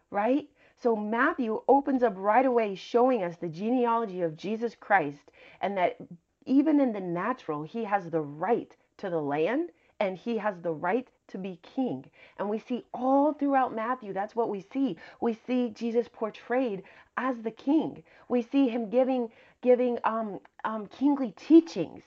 right? 0.10 0.50
So 0.78 0.96
Matthew 0.96 1.62
opens 1.68 2.04
up 2.04 2.14
right 2.18 2.46
away 2.46 2.76
showing 2.76 3.24
us 3.24 3.38
the 3.38 3.48
genealogy 3.48 4.22
of 4.22 4.36
Jesus 4.36 4.76
Christ 4.76 5.32
and 5.62 5.78
that 5.78 5.98
even 6.46 6.82
in 6.82 6.92
the 6.92 7.00
natural 7.00 7.64
he 7.64 7.84
has 7.86 8.10
the 8.10 8.22
right 8.22 8.76
to 8.98 9.10
the 9.10 9.22
land 9.22 9.70
and 10.00 10.18
he 10.18 10.38
has 10.38 10.60
the 10.62 10.74
right 10.74 11.08
to 11.28 11.38
be 11.38 11.60
king. 11.62 12.10
And 12.40 12.50
we 12.50 12.60
see 12.60 12.84
all 12.94 13.34
throughout 13.34 13.74
Matthew, 13.74 14.12
that's 14.12 14.36
what 14.36 14.50
we 14.50 14.62
see. 14.74 14.98
We 15.22 15.34
see 15.48 15.70
Jesus 15.70 16.10
portrayed 16.12 16.84
as 17.16 17.42
the 17.42 17.52
king. 17.52 18.04
We 18.28 18.42
see 18.42 18.68
him 18.68 18.90
giving 18.90 19.30
giving 19.62 20.00
um, 20.04 20.40
um, 20.66 20.88
kingly 20.88 21.32
teachings 21.38 22.04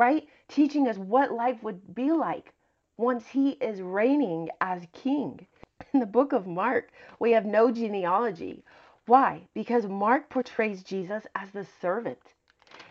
right? 0.00 0.26
Teaching 0.48 0.88
us 0.88 0.96
what 0.96 1.30
life 1.30 1.62
would 1.62 1.94
be 1.94 2.10
like 2.10 2.54
once 2.96 3.26
he 3.26 3.50
is 3.50 3.82
reigning 3.82 4.48
as 4.62 4.86
king. 4.94 5.46
In 5.92 6.00
the 6.00 6.06
book 6.06 6.32
of 6.32 6.46
Mark, 6.46 6.90
we 7.18 7.32
have 7.32 7.44
no 7.44 7.70
genealogy. 7.70 8.64
Why? 9.04 9.42
Because 9.52 9.84
Mark 9.84 10.30
portrays 10.30 10.82
Jesus 10.82 11.26
as 11.34 11.50
the 11.50 11.66
servant. 11.82 12.32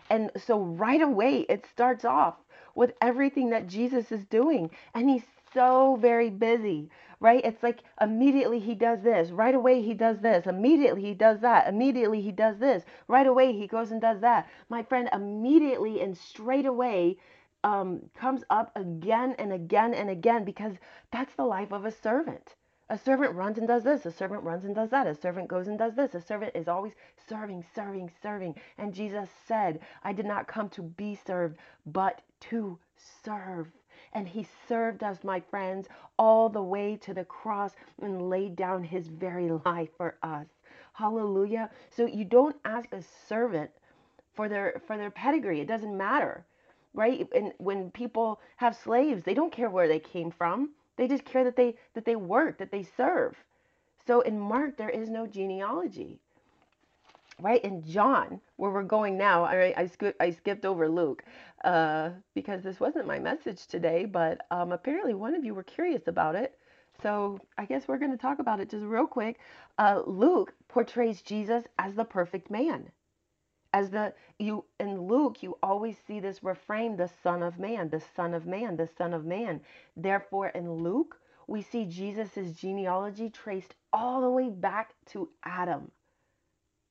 And 0.08 0.30
so 0.36 0.60
right 0.60 1.02
away, 1.02 1.46
it 1.48 1.66
starts 1.66 2.04
off 2.04 2.36
with 2.76 2.92
everything 3.02 3.50
that 3.50 3.66
Jesus 3.66 4.12
is 4.12 4.24
doing. 4.26 4.70
And 4.94 5.10
he's 5.10 5.24
so 5.52 5.96
very 6.00 6.30
busy 6.30 6.90
right? 7.20 7.44
It's 7.44 7.62
like 7.62 7.82
immediately 8.00 8.58
he 8.58 8.74
does 8.74 9.02
this, 9.02 9.30
right 9.30 9.54
away 9.54 9.82
he 9.82 9.92
does 9.92 10.18
this, 10.20 10.46
immediately 10.46 11.02
he 11.02 11.14
does 11.14 11.38
that, 11.40 11.68
immediately 11.68 12.20
he 12.22 12.32
does 12.32 12.58
this, 12.58 12.84
right 13.08 13.26
away 13.26 13.52
he 13.52 13.66
goes 13.66 13.90
and 13.90 14.00
does 14.00 14.20
that. 14.20 14.48
My 14.70 14.82
friend 14.82 15.08
immediately 15.12 16.00
and 16.00 16.16
straight 16.16 16.64
away 16.64 17.18
um, 17.62 18.00
comes 18.18 18.42
up 18.48 18.72
again 18.74 19.34
and 19.38 19.52
again 19.52 19.92
and 19.92 20.08
again 20.08 20.44
because 20.44 20.72
that's 21.12 21.34
the 21.34 21.44
life 21.44 21.72
of 21.72 21.84
a 21.84 21.90
servant. 21.90 22.54
A 22.88 22.98
servant 22.98 23.36
runs 23.36 23.58
and 23.58 23.68
does 23.68 23.84
this. 23.84 24.04
A 24.06 24.10
servant 24.10 24.42
runs 24.42 24.64
and 24.64 24.74
does 24.74 24.90
that. 24.90 25.06
A 25.06 25.14
servant 25.14 25.46
goes 25.46 25.68
and 25.68 25.78
does 25.78 25.94
this. 25.94 26.14
A 26.14 26.20
servant 26.20 26.56
is 26.56 26.66
always 26.66 26.94
serving, 27.28 27.64
serving, 27.72 28.10
serving. 28.20 28.56
And 28.78 28.92
Jesus 28.92 29.28
said, 29.46 29.78
I 30.02 30.12
did 30.12 30.26
not 30.26 30.48
come 30.48 30.68
to 30.70 30.82
be 30.82 31.14
served, 31.14 31.58
but 31.86 32.22
to 32.48 32.78
serve. 33.22 33.68
And 34.12 34.26
he 34.26 34.46
served 34.68 35.02
us, 35.04 35.22
my 35.22 35.40
friends, 35.40 35.88
all 36.18 36.48
the 36.48 36.62
way 36.62 36.96
to 36.96 37.14
the 37.14 37.24
cross 37.24 37.76
and 38.02 38.28
laid 38.28 38.56
down 38.56 38.82
his 38.82 39.06
very 39.06 39.50
life 39.64 39.90
for 39.96 40.16
us. 40.22 40.46
Hallelujah. 40.92 41.70
So 41.90 42.06
you 42.06 42.24
don't 42.24 42.56
ask 42.64 42.92
a 42.92 43.02
servant 43.28 43.70
for 44.34 44.48
their 44.48 44.82
for 44.86 44.96
their 44.96 45.10
pedigree. 45.10 45.60
It 45.60 45.68
doesn't 45.68 45.96
matter. 45.96 46.44
Right? 46.92 47.28
And 47.34 47.52
when 47.58 47.90
people 47.92 48.40
have 48.56 48.74
slaves, 48.76 49.22
they 49.22 49.34
don't 49.34 49.52
care 49.52 49.70
where 49.70 49.86
they 49.86 50.00
came 50.00 50.30
from. 50.30 50.70
They 50.96 51.06
just 51.06 51.24
care 51.24 51.44
that 51.44 51.56
they 51.56 51.76
that 51.94 52.04
they 52.04 52.16
work, 52.16 52.58
that 52.58 52.72
they 52.72 52.82
serve. 52.82 53.36
So 54.06 54.22
in 54.22 54.38
Mark 54.40 54.76
there 54.76 54.90
is 54.90 55.08
no 55.08 55.26
genealogy. 55.26 56.18
Right? 57.40 57.64
In 57.64 57.82
John, 57.82 58.40
where 58.56 58.70
we're 58.70 58.82
going 58.82 59.16
now, 59.16 59.44
I 59.44 59.74
I, 59.76 59.86
skip, 59.86 60.16
I 60.20 60.30
skipped 60.30 60.64
over 60.64 60.88
Luke 60.88 61.24
uh, 61.64 62.10
because 62.34 62.62
this 62.62 62.80
wasn't 62.80 63.06
my 63.06 63.18
message 63.18 63.66
today, 63.66 64.04
but 64.04 64.42
um, 64.50 64.72
apparently 64.72 65.14
one 65.14 65.34
of 65.34 65.44
you 65.44 65.54
were 65.54 65.62
curious 65.62 66.06
about 66.06 66.34
it. 66.34 66.58
So 67.02 67.40
I 67.56 67.64
guess 67.64 67.88
we're 67.88 67.98
going 67.98 68.10
to 68.10 68.18
talk 68.18 68.40
about 68.40 68.60
it 68.60 68.70
just 68.70 68.84
real 68.84 69.06
quick. 69.06 69.38
Uh, 69.78 70.02
Luke 70.06 70.52
portrays 70.68 71.22
Jesus 71.22 71.64
as 71.78 71.94
the 71.94 72.04
perfect 72.04 72.50
man 72.50 72.90
as 73.72 73.90
the 73.90 74.12
you 74.38 74.64
in 74.78 75.02
Luke 75.02 75.42
you 75.42 75.56
always 75.62 75.96
see 76.06 76.20
this 76.20 76.42
refrain 76.42 76.96
the 76.96 77.08
son 77.22 77.42
of 77.42 77.58
man 77.58 77.88
the 77.88 78.02
son 78.16 78.34
of 78.34 78.46
man 78.46 78.76
the 78.76 78.88
son 78.98 79.14
of 79.14 79.24
man 79.24 79.60
therefore 79.96 80.48
in 80.48 80.82
Luke 80.82 81.16
we 81.46 81.62
see 81.62 81.84
Jesus' 81.84 82.52
genealogy 82.52 83.28
traced 83.30 83.74
all 83.92 84.20
the 84.20 84.30
way 84.30 84.50
back 84.50 84.94
to 85.06 85.28
Adam 85.44 85.90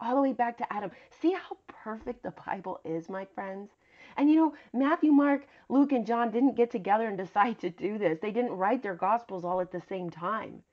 all 0.01 0.15
the 0.15 0.21
way 0.21 0.33
back 0.33 0.57
to 0.57 0.73
Adam. 0.73 0.91
See 1.21 1.31
how 1.31 1.57
perfect 1.67 2.23
the 2.23 2.33
Bible 2.45 2.79
is 2.85 3.09
my 3.09 3.25
friends? 3.35 3.69
And 4.17 4.29
you 4.29 4.35
know 4.35 4.53
Matthew 4.73 5.11
Mark 5.11 5.47
Luke 5.69 5.91
and 5.91 6.05
John 6.05 6.31
didn't 6.31 6.55
get 6.57 6.71
together 6.71 7.07
and 7.07 7.17
decide 7.25 7.59
to 7.59 7.69
do 7.69 7.97
this. 7.97 8.19
They 8.21 8.31
didn't 8.31 8.57
write 8.57 8.83
their 8.83 8.95
gospels 8.95 9.45
all 9.45 9.61
at 9.61 9.71
the 9.71 9.81
same 9.81 10.09
time. 10.09 10.63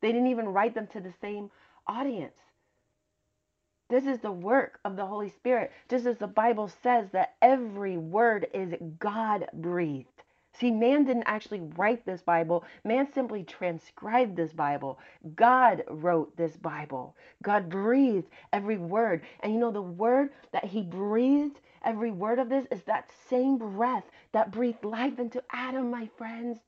They 0.00 0.12
didn't 0.12 0.28
even 0.28 0.48
write 0.48 0.74
them 0.74 0.86
to 0.88 1.00
the 1.00 1.12
same 1.20 1.50
audience. 1.86 2.34
This 3.90 4.06
is 4.06 4.20
the 4.20 4.32
work 4.32 4.78
of 4.84 4.96
the 4.96 5.04
Holy 5.04 5.28
Spirit, 5.30 5.72
just 5.88 6.06
as 6.06 6.16
the 6.16 6.28
Bible 6.28 6.68
says 6.68 7.08
that 7.10 7.34
every 7.42 7.98
word 7.98 8.46
is 8.54 8.72
God 9.00 9.46
breathed. 9.52 10.22
See, 10.60 10.70
man 10.70 11.04
didn't 11.04 11.24
actually 11.24 11.62
write 11.78 12.04
this 12.04 12.20
Bible, 12.22 12.64
man 12.84 13.10
simply 13.12 13.44
transcribed 13.44 14.36
this 14.36 14.52
Bible. 14.52 14.98
God 15.34 15.84
wrote 15.88 16.36
this 16.36 16.56
Bible. 16.58 17.16
God 17.42 17.70
breathed 17.70 18.28
every 18.52 18.76
word. 18.76 19.22
And 19.40 19.54
you 19.54 19.58
know, 19.58 19.70
the 19.72 19.80
word 19.80 20.30
that 20.52 20.66
He 20.66 20.82
breathed, 20.82 21.60
every 21.82 22.10
word 22.10 22.38
of 22.38 22.50
this, 22.50 22.66
is 22.70 22.82
that 22.84 23.10
same 23.30 23.56
breath 23.56 24.04
that 24.32 24.52
breathed 24.52 24.84
life 24.84 25.18
into 25.18 25.42
Adam, 25.50 25.90
my 25.90 26.10
friends. 26.18 26.58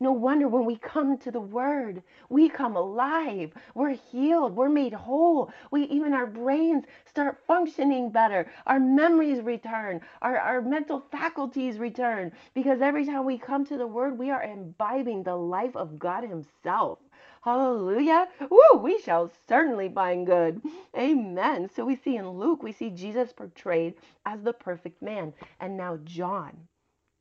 No 0.00 0.12
wonder 0.12 0.46
when 0.46 0.64
we 0.64 0.76
come 0.76 1.18
to 1.18 1.32
the 1.32 1.40
word, 1.40 2.04
we 2.28 2.48
come 2.48 2.76
alive. 2.76 3.52
We're 3.74 3.96
healed. 3.96 4.54
We're 4.54 4.68
made 4.68 4.92
whole. 4.92 5.50
We 5.72 5.84
even 5.84 6.12
our 6.12 6.26
brains 6.26 6.84
start 7.04 7.42
functioning 7.48 8.10
better. 8.10 8.48
Our 8.66 8.78
memories 8.78 9.42
return. 9.42 10.00
Our, 10.22 10.38
our 10.38 10.62
mental 10.62 11.00
faculties 11.10 11.78
return. 11.78 12.30
Because 12.54 12.80
every 12.80 13.06
time 13.06 13.24
we 13.24 13.38
come 13.38 13.66
to 13.66 13.76
the 13.76 13.88
word, 13.88 14.18
we 14.18 14.30
are 14.30 14.44
imbibing 14.44 15.24
the 15.24 15.34
life 15.34 15.74
of 15.74 15.98
God 15.98 16.22
Himself. 16.22 17.00
Hallelujah. 17.42 18.28
Woo, 18.50 18.78
we 18.80 19.00
shall 19.00 19.32
certainly 19.48 19.88
find 19.88 20.26
good. 20.26 20.62
Amen. 20.96 21.68
So 21.74 21.84
we 21.84 21.96
see 21.96 22.16
in 22.16 22.28
Luke, 22.28 22.62
we 22.62 22.72
see 22.72 22.90
Jesus 22.90 23.32
portrayed 23.32 23.94
as 24.24 24.42
the 24.42 24.52
perfect 24.52 25.02
man. 25.02 25.32
And 25.58 25.76
now 25.76 25.98
John 26.04 26.68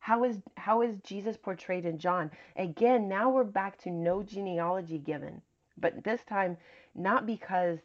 how 0.07 0.23
is 0.23 0.37
how 0.55 0.83
is 0.83 0.95
Jesus 1.03 1.35
portrayed 1.35 1.83
in 1.83 1.97
John? 1.97 2.31
Again, 2.55 3.09
now 3.09 3.29
we're 3.29 3.43
back 3.43 3.77
to 3.79 3.89
no 3.91 4.23
genealogy 4.23 4.99
given, 4.99 5.41
but 5.77 6.01
this 6.05 6.21
time 6.23 6.55
not 6.95 7.25
because 7.25 7.79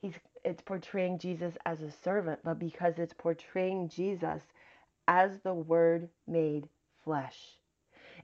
he's 0.00 0.14
it's 0.44 0.62
portraying 0.62 1.18
Jesus 1.18 1.52
as 1.66 1.82
a 1.82 1.90
servant, 1.90 2.40
but 2.42 2.58
because 2.58 2.94
it's 2.96 3.12
portraying 3.12 3.90
Jesus 3.90 4.40
as 5.08 5.38
the 5.40 5.52
word 5.52 6.08
made 6.26 6.70
flesh. 7.04 7.58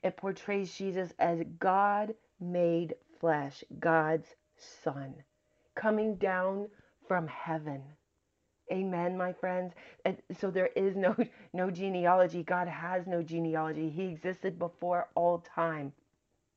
It 0.02 0.16
portrays 0.16 0.74
Jesus 0.74 1.12
as 1.18 1.42
God 1.58 2.14
made 2.40 2.94
flesh, 3.20 3.62
God's 3.78 4.28
son, 4.56 5.16
coming 5.74 6.14
down 6.14 6.68
from 7.06 7.26
heaven 7.26 7.82
Amen, 8.72 9.16
my 9.18 9.32
friends. 9.34 9.74
And 10.06 10.18
so 10.40 10.50
there 10.50 10.70
is 10.76 10.96
no 10.96 11.16
no 11.54 11.70
genealogy. 11.70 12.42
God 12.42 12.68
has 12.68 13.06
no 13.06 13.22
genealogy. 13.22 13.90
He 13.90 14.04
existed 14.06 14.58
before 14.58 15.08
all 15.14 15.40
time. 15.40 15.92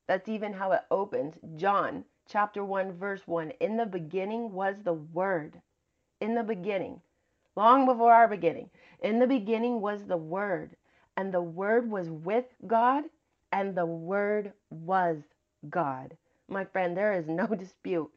That's 0.08 0.28
even 0.28 0.52
how 0.54 0.72
it 0.72 0.82
opens. 0.90 1.36
John 1.56 2.04
chapter 2.28 2.64
1 2.64 2.94
verse 2.94 3.22
1. 3.26 3.52
In 3.60 3.76
the 3.76 3.86
beginning 3.86 4.52
was 4.52 4.76
the 4.84 4.94
word. 4.94 5.60
In 6.20 6.34
the 6.34 6.42
beginning, 6.44 7.00
long 7.56 7.86
before 7.86 8.12
our 8.12 8.28
beginning. 8.28 8.70
In 9.02 9.18
the 9.18 9.26
beginning 9.26 9.80
was 9.82 10.04
the 10.04 10.16
word, 10.16 10.76
and 11.16 11.32
the 11.32 11.42
word 11.42 11.90
was 11.90 12.10
with 12.10 12.46
God, 12.66 13.04
and 13.52 13.74
the 13.76 13.86
word 13.86 14.52
was 14.70 15.18
God. 15.70 16.16
My 16.48 16.64
friend, 16.64 16.96
there 16.96 17.14
is 17.14 17.28
no 17.28 17.46
dispute 17.58 18.10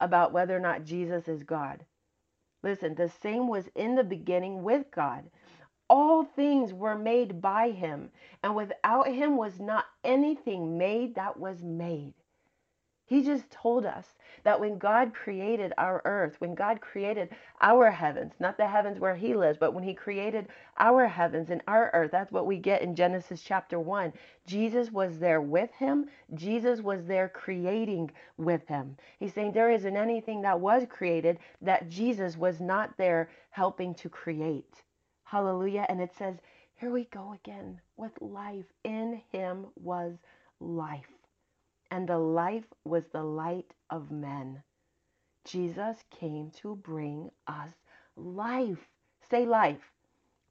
about 0.00 0.32
whether 0.32 0.56
or 0.56 0.60
not 0.60 0.84
Jesus 0.84 1.28
is 1.28 1.42
God. 1.42 1.84
Listen, 2.62 2.94
the 2.94 3.08
same 3.08 3.48
was 3.48 3.68
in 3.74 3.94
the 3.96 4.04
beginning 4.04 4.62
with 4.62 4.90
God. 4.90 5.24
All 5.88 6.24
things 6.24 6.72
were 6.74 6.96
made 6.98 7.40
by 7.40 7.70
him, 7.70 8.10
and 8.42 8.56
without 8.56 9.08
him 9.08 9.36
was 9.36 9.60
not 9.60 9.86
anything 10.04 10.78
made 10.78 11.14
that 11.16 11.38
was 11.38 11.62
made. 11.62 12.14
He 13.10 13.24
just 13.24 13.50
told 13.50 13.86
us 13.86 14.06
that 14.44 14.60
when 14.60 14.78
God 14.78 15.12
created 15.12 15.72
our 15.76 16.00
earth, 16.04 16.36
when 16.38 16.54
God 16.54 16.80
created 16.80 17.30
our 17.60 17.90
heavens, 17.90 18.34
not 18.38 18.56
the 18.56 18.68
heavens 18.68 19.00
where 19.00 19.16
He 19.16 19.34
lives, 19.34 19.58
but 19.58 19.74
when 19.74 19.82
He 19.82 19.94
created 19.94 20.46
our 20.78 21.08
heavens 21.08 21.50
and 21.50 21.60
our 21.66 21.90
earth, 21.92 22.12
that's 22.12 22.30
what 22.30 22.46
we 22.46 22.56
get 22.56 22.82
in 22.82 22.94
Genesis 22.94 23.42
chapter 23.42 23.80
1. 23.80 24.12
Jesus 24.46 24.92
was 24.92 25.18
there 25.18 25.40
with 25.40 25.72
Him, 25.72 26.06
Jesus 26.34 26.82
was 26.82 27.04
there 27.04 27.28
creating 27.28 28.12
with 28.36 28.64
Him. 28.68 28.96
He's 29.18 29.34
saying 29.34 29.54
there 29.54 29.72
isn't 29.72 29.96
anything 29.96 30.40
that 30.42 30.60
was 30.60 30.86
created 30.88 31.40
that 31.62 31.88
Jesus 31.88 32.36
was 32.36 32.60
not 32.60 32.96
there 32.96 33.28
helping 33.50 33.92
to 33.96 34.08
create. 34.08 34.84
Hallelujah. 35.24 35.84
And 35.88 36.00
it 36.00 36.14
says, 36.16 36.36
here 36.76 36.92
we 36.92 37.06
go 37.06 37.32
again 37.32 37.80
with 37.96 38.12
life. 38.20 38.66
In 38.84 39.20
Him 39.32 39.66
was 39.74 40.14
life 40.60 41.08
and 41.90 42.08
the 42.08 42.18
life 42.18 42.66
was 42.84 43.04
the 43.12 43.22
light 43.22 43.72
of 43.90 44.10
men. 44.10 44.62
Jesus 45.44 45.96
came 46.10 46.50
to 46.62 46.76
bring 46.76 47.30
us 47.46 47.72
life. 48.16 48.88
Say 49.30 49.46
life. 49.46 49.92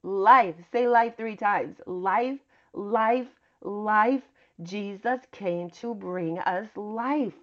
Life. 0.02 0.56
Say 0.72 0.88
life 0.88 1.16
three 1.16 1.36
times. 1.36 1.76
Life, 1.86 2.40
life, 2.74 3.28
life. 3.62 4.22
Jesus 4.62 5.20
came 5.32 5.70
to 5.70 5.94
bring 5.94 6.38
us 6.40 6.68
life. 6.76 7.34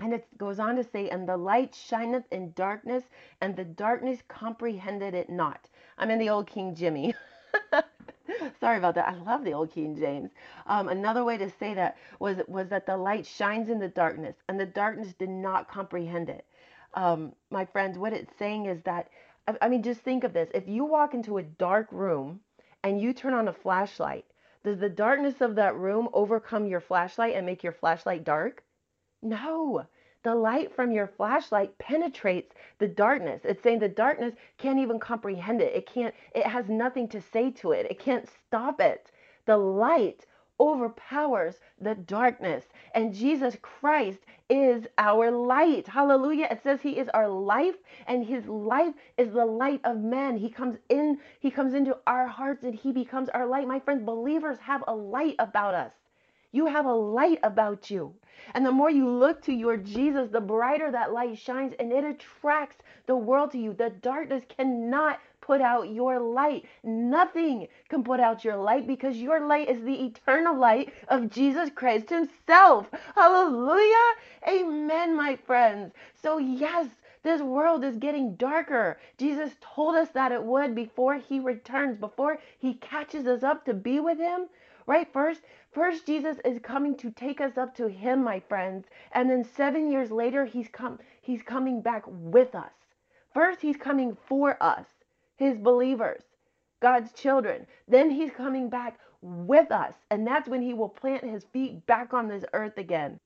And 0.00 0.12
it 0.12 0.26
goes 0.36 0.60
on 0.60 0.76
to 0.76 0.84
say, 0.84 1.08
And 1.08 1.28
the 1.28 1.36
light 1.36 1.74
shineth 1.74 2.24
in 2.30 2.52
darkness, 2.52 3.04
and 3.40 3.56
the 3.56 3.64
darkness 3.64 4.22
comprehended 4.28 5.14
it 5.14 5.30
not. 5.30 5.68
I'm 5.96 6.10
in 6.10 6.18
the 6.18 6.30
old 6.30 6.46
King 6.48 6.74
Jimmy. 6.74 7.14
Sorry 8.60 8.78
about 8.78 8.94
that. 8.96 9.08
I 9.08 9.14
love 9.14 9.44
the 9.44 9.54
old 9.54 9.70
King 9.70 9.96
James. 9.96 10.30
Um, 10.66 10.88
another 10.88 11.24
way 11.24 11.38
to 11.38 11.48
say 11.50 11.74
that 11.74 11.96
was 12.18 12.38
was 12.48 12.68
that 12.68 12.86
the 12.86 12.96
light 12.96 13.26
shines 13.26 13.68
in 13.68 13.78
the 13.78 13.88
darkness, 13.88 14.36
and 14.48 14.58
the 14.60 14.66
darkness 14.66 15.14
did 15.14 15.30
not 15.30 15.68
comprehend 15.70 16.28
it. 16.28 16.44
Um, 16.94 17.34
my 17.50 17.64
friends, 17.64 17.98
what 17.98 18.12
it's 18.12 18.36
saying 18.36 18.66
is 18.66 18.82
that 18.82 19.08
I, 19.46 19.56
I 19.62 19.68
mean, 19.68 19.82
just 19.82 20.00
think 20.02 20.24
of 20.24 20.32
this: 20.32 20.50
if 20.54 20.68
you 20.68 20.84
walk 20.84 21.14
into 21.14 21.38
a 21.38 21.42
dark 21.42 21.88
room 21.92 22.40
and 22.82 23.00
you 23.00 23.12
turn 23.12 23.34
on 23.34 23.48
a 23.48 23.52
flashlight, 23.52 24.26
does 24.64 24.78
the 24.78 24.88
darkness 24.90 25.40
of 25.40 25.54
that 25.56 25.76
room 25.76 26.08
overcome 26.12 26.66
your 26.66 26.80
flashlight 26.80 27.34
and 27.34 27.46
make 27.46 27.62
your 27.62 27.72
flashlight 27.72 28.24
dark? 28.24 28.64
No 29.22 29.86
the 30.24 30.34
light 30.34 30.74
from 30.74 30.90
your 30.90 31.06
flashlight 31.06 31.76
penetrates 31.78 32.54
the 32.78 32.88
darkness. 32.88 33.42
It's 33.44 33.62
saying 33.62 33.78
the 33.78 33.88
darkness 33.88 34.34
can't 34.56 34.78
even 34.78 34.98
comprehend 34.98 35.60
it. 35.60 35.74
It 35.74 35.86
can't, 35.86 36.14
it 36.34 36.46
has 36.46 36.68
nothing 36.68 37.08
to 37.08 37.20
say 37.20 37.50
to 37.52 37.72
it. 37.72 37.86
It 37.90 37.98
can't 37.98 38.28
stop 38.46 38.80
it. 38.80 39.10
The 39.46 39.56
light 39.56 40.26
overpowers 40.60 41.60
the 41.80 41.94
darkness. 41.94 42.64
And 42.94 43.14
Jesus 43.14 43.56
Christ 43.62 44.18
is 44.50 44.86
our 44.98 45.30
light. 45.30 45.86
Hallelujah. 45.86 46.48
It 46.50 46.62
says 46.62 46.80
he 46.80 46.98
is 46.98 47.08
our 47.10 47.28
life 47.28 47.76
and 48.06 48.24
his 48.24 48.46
life 48.46 48.94
is 49.16 49.32
the 49.32 49.44
light 49.44 49.80
of 49.84 49.98
men. 49.98 50.36
He 50.36 50.50
comes 50.50 50.78
in, 50.88 51.18
he 51.38 51.50
comes 51.50 51.74
into 51.74 51.96
our 52.06 52.26
hearts 52.26 52.64
and 52.64 52.74
he 52.74 52.92
becomes 52.92 53.28
our 53.28 53.46
light. 53.46 53.68
My 53.68 53.78
friends, 53.78 54.02
believers 54.02 54.58
have 54.58 54.82
a 54.88 54.94
light 54.94 55.36
about 55.38 55.74
us. 55.74 55.92
You 56.52 56.66
have 56.66 56.86
a 56.86 56.92
light 56.92 57.38
about 57.42 57.90
you. 57.90 58.14
And 58.54 58.64
the 58.64 58.72
more 58.72 58.90
you 58.90 59.08
look 59.08 59.42
to 59.42 59.52
your 59.52 59.76
Jesus, 59.76 60.30
the 60.30 60.40
brighter 60.40 60.90
that 60.90 61.12
light 61.12 61.38
shines 61.38 61.74
and 61.78 61.92
it 61.92 62.04
attracts 62.04 62.76
the 63.06 63.16
world 63.16 63.50
to 63.52 63.58
you. 63.58 63.72
The 63.72 63.90
darkness 63.90 64.44
cannot 64.56 65.20
put 65.40 65.60
out 65.60 65.90
your 65.90 66.20
light. 66.20 66.64
Nothing 66.82 67.68
can 67.88 68.04
put 68.04 68.20
out 68.20 68.44
your 68.44 68.56
light 68.56 68.86
because 68.86 69.16
your 69.16 69.46
light 69.46 69.68
is 69.68 69.82
the 69.82 70.04
eternal 70.04 70.56
light 70.56 70.92
of 71.08 71.30
Jesus 71.30 71.70
Christ 71.74 72.10
Himself. 72.10 72.86
Hallelujah. 73.14 74.14
Amen, 74.46 75.16
my 75.16 75.36
friends. 75.36 75.92
So, 76.22 76.38
yes, 76.38 76.86
this 77.28 77.42
world 77.42 77.84
is 77.84 77.96
getting 77.96 78.34
darker. 78.34 78.98
Jesus 79.18 79.52
told 79.60 79.94
us 79.94 80.08
that 80.10 80.32
it 80.32 80.42
would 80.42 80.74
before 80.74 81.16
He 81.16 81.38
returns, 81.38 81.96
before 81.96 82.38
He 82.58 82.74
catches 82.74 83.26
us 83.26 83.42
up 83.42 83.64
to 83.66 83.74
be 83.74 84.00
with 84.00 84.18
Him. 84.18 84.48
Right? 84.86 85.06
First, 85.12 85.42
first 85.72 86.06
Jesus 86.06 86.38
is 86.46 86.58
coming 86.62 86.96
to 86.96 87.10
take 87.10 87.42
us 87.42 87.58
up 87.58 87.76
to 87.76 87.88
him, 87.88 88.24
my 88.24 88.40
friends, 88.40 88.86
and 89.12 89.28
then 89.28 89.44
7 89.44 89.90
years 89.92 90.10
later 90.10 90.46
he's 90.46 90.68
come 90.68 90.98
he's 91.20 91.42
coming 91.42 91.82
back 91.82 92.04
with 92.06 92.54
us. 92.54 92.72
First, 93.34 93.60
he's 93.60 93.76
coming 93.76 94.16
for 94.26 94.56
us, 94.62 94.86
his 95.36 95.58
believers, 95.58 96.22
God's 96.80 97.12
children. 97.12 97.66
Then 97.86 98.10
he's 98.10 98.30
coming 98.30 98.70
back 98.70 98.98
with 99.20 99.70
us, 99.70 99.92
and 100.10 100.26
that's 100.26 100.48
when 100.48 100.62
he 100.62 100.72
will 100.72 100.88
plant 100.88 101.22
his 101.22 101.44
feet 101.52 101.84
back 101.86 102.14
on 102.14 102.26
this 102.26 102.46
earth 102.54 102.78
again. 102.78 103.18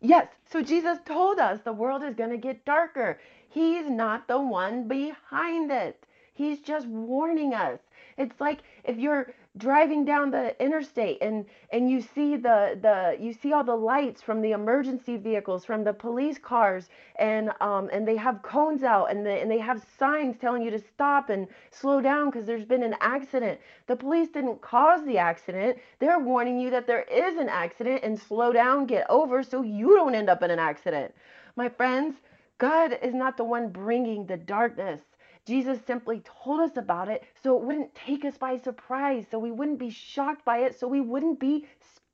Yes, 0.00 0.28
so 0.50 0.62
Jesus 0.62 0.98
told 1.04 1.40
us 1.40 1.60
the 1.64 1.72
world 1.72 2.04
is 2.04 2.14
going 2.14 2.30
to 2.30 2.36
get 2.36 2.64
darker. 2.64 3.18
He's 3.48 3.90
not 3.90 4.28
the 4.28 4.38
one 4.40 4.86
behind 4.86 5.72
it. 5.72 6.04
He's 6.34 6.60
just 6.60 6.86
warning 6.86 7.52
us. 7.52 7.80
It's 8.16 8.40
like 8.40 8.60
if 8.84 8.96
you're 8.96 9.34
driving 9.58 10.04
down 10.04 10.30
the 10.30 10.54
interstate 10.62 11.18
and 11.20 11.44
and 11.72 11.90
you 11.90 12.00
see 12.00 12.36
the 12.36 12.78
the 12.80 13.16
you 13.22 13.32
see 13.32 13.52
all 13.52 13.64
the 13.64 13.74
lights 13.74 14.22
from 14.22 14.40
the 14.40 14.52
emergency 14.52 15.16
vehicles 15.16 15.64
from 15.64 15.84
the 15.84 15.92
police 15.92 16.38
cars 16.38 16.88
and 17.16 17.50
um 17.60 17.90
and 17.92 18.06
they 18.06 18.16
have 18.16 18.40
cones 18.42 18.82
out 18.82 19.10
and 19.10 19.26
and 19.26 19.50
they 19.50 19.58
have 19.58 19.84
signs 19.98 20.36
telling 20.38 20.62
you 20.62 20.70
to 20.70 20.78
stop 20.78 21.28
and 21.28 21.48
slow 21.70 22.00
down 22.00 22.30
because 22.30 22.46
there's 22.46 22.64
been 22.64 22.82
an 22.82 22.94
accident. 23.00 23.60
The 23.86 23.96
police 23.96 24.28
didn't 24.28 24.60
cause 24.60 25.04
the 25.04 25.18
accident. 25.18 25.78
They're 25.98 26.20
warning 26.20 26.60
you 26.60 26.70
that 26.70 26.86
there 26.86 27.02
is 27.02 27.36
an 27.36 27.48
accident 27.48 28.00
and 28.04 28.18
slow 28.18 28.52
down 28.52 28.86
get 28.86 29.06
over 29.10 29.42
so 29.42 29.62
you 29.62 29.96
don't 29.96 30.14
end 30.14 30.30
up 30.30 30.42
in 30.42 30.50
an 30.50 30.58
accident. 30.58 31.12
My 31.56 31.68
friends 31.68 32.14
god 32.58 32.98
is 33.02 33.14
not 33.14 33.36
the 33.36 33.44
one 33.44 33.68
bringing 33.68 34.26
the 34.26 34.36
darkness 34.36 35.00
Jesus 35.48 35.78
simply 35.86 36.20
told 36.44 36.60
us 36.60 36.76
about 36.76 37.08
it 37.08 37.24
so 37.42 37.56
it 37.56 37.64
wouldn't 37.64 37.94
take 37.94 38.26
us 38.26 38.36
by 38.36 38.58
surprise, 38.58 39.24
so 39.30 39.38
we 39.38 39.50
wouldn't 39.50 39.78
be 39.78 39.88
shocked 39.88 40.44
by 40.44 40.58
it, 40.58 40.78
so 40.78 40.86
we 40.86 41.00
wouldn't 41.00 41.40
be 41.40 41.66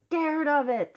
scared 0.07 0.47
of 0.47 0.69
it. 0.69 0.97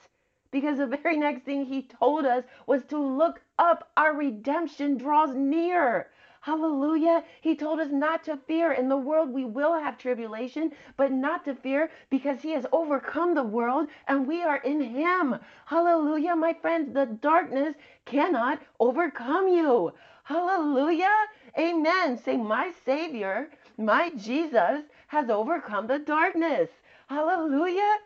Because 0.51 0.77
the 0.77 0.86
very 0.86 1.17
next 1.27 1.46
thing 1.46 1.65
he 1.65 1.82
told 1.82 2.25
us 2.25 2.44
was 2.67 2.84
to 2.89 3.00
look 3.00 3.41
up, 3.58 3.89
our 3.98 4.15
redemption 4.15 4.98
draws 4.98 5.34
near. 5.34 6.12
Hallelujah. 6.41 7.24
He 7.41 7.56
told 7.56 7.79
us 7.79 7.89
not 7.91 8.24
to 8.25 8.38
fear. 8.38 8.72
In 8.72 8.88
the 8.88 8.96
world, 8.96 9.32
we 9.32 9.44
will 9.44 9.74
have 9.74 9.98
tribulation, 9.98 10.72
but 10.96 11.12
not 11.12 11.44
to 11.46 11.56
fear 11.56 11.89
because 12.12 12.39
He 12.39 12.51
has 12.51 12.67
overcome 12.72 13.34
the 13.34 13.44
world 13.44 13.89
and 14.08 14.27
we 14.27 14.44
are 14.44 14.58
in 14.58 14.79
Him. 14.79 15.39
Hallelujah, 15.65 16.36
my 16.36 16.53
friends. 16.53 16.94
The 16.94 17.08
darkness 17.08 17.74
cannot 18.06 18.62
overcome 18.79 19.48
you. 19.48 19.91
Hallelujah. 20.24 21.15
Amen. 21.57 22.17
Say, 22.17 22.37
My 22.37 22.71
Savior, 22.85 23.49
my 23.77 24.11
Jesus 24.15 24.83
has 25.07 25.29
overcome 25.29 25.87
the 25.87 25.99
darkness. 25.99 26.69
Hallelujah. 27.07 27.97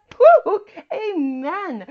Woo! 0.46 0.62
Amen. 0.93 1.86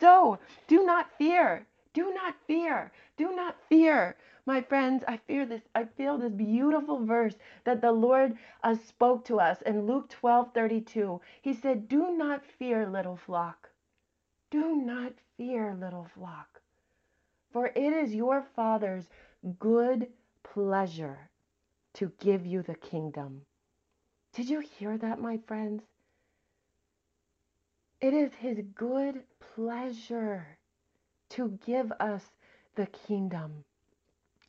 So 0.00 0.38
do 0.68 0.84
not 0.84 1.10
fear. 1.18 1.66
Do 1.92 2.14
not 2.14 2.34
fear. 2.46 2.92
Do 3.16 3.34
not 3.34 3.56
fear. 3.68 4.16
My 4.46 4.60
friends, 4.60 5.04
I 5.06 5.18
fear 5.18 5.46
this. 5.46 5.62
I 5.74 5.84
feel 5.84 6.18
this 6.18 6.32
beautiful 6.32 7.04
verse 7.04 7.34
that 7.64 7.80
the 7.80 7.92
Lord 7.92 8.36
uh, 8.64 8.74
spoke 8.74 9.24
to 9.26 9.38
us 9.38 9.62
in 9.62 9.86
Luke 9.86 10.08
12 10.08 10.52
32. 10.54 11.20
He 11.42 11.52
said, 11.52 11.88
Do 11.88 12.16
not 12.16 12.44
fear, 12.58 12.88
little 12.88 13.16
flock. 13.16 13.68
Do 14.50 14.76
not 14.76 15.12
fear, 15.36 15.76
little 15.78 16.08
flock. 16.14 16.60
For 17.52 17.66
it 17.66 17.92
is 17.92 18.14
your 18.14 18.44
Father's 18.56 19.08
good 19.58 20.08
pleasure 20.52 21.30
to 21.94 22.12
give 22.20 22.46
you 22.46 22.62
the 22.62 22.74
kingdom. 22.74 23.42
Did 24.34 24.48
you 24.48 24.60
hear 24.60 24.96
that, 24.98 25.20
my 25.20 25.38
friends? 25.46 25.82
It 28.00 28.14
is 28.14 28.32
His 28.34 28.60
good 28.74 29.22
pleasure 29.54 30.46
to 31.30 31.58
give 31.66 31.92
us 32.00 32.24
the 32.74 32.86
kingdom. 32.86 33.64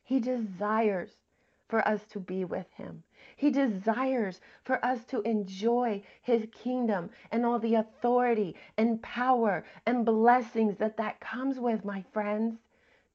He 0.02 0.20
desires 0.20 1.10
for 1.68 1.86
us 1.86 2.04
to 2.10 2.20
be 2.20 2.44
with 2.44 2.66
Him. 2.76 3.02
He 3.36 3.50
desires 3.50 4.40
for 4.64 4.84
us 4.84 5.04
to 5.06 5.22
enjoy 5.22 6.02
His 6.22 6.46
kingdom 6.52 7.10
and 7.32 7.44
all 7.44 7.58
the 7.58 7.76
authority 7.76 8.54
and 8.76 9.02
power 9.02 9.64
and 9.86 10.04
blessings 10.04 10.76
that 10.78 10.96
that 10.96 11.20
comes 11.20 11.58
with, 11.58 11.84
my 11.84 12.04
friends. 12.12 12.58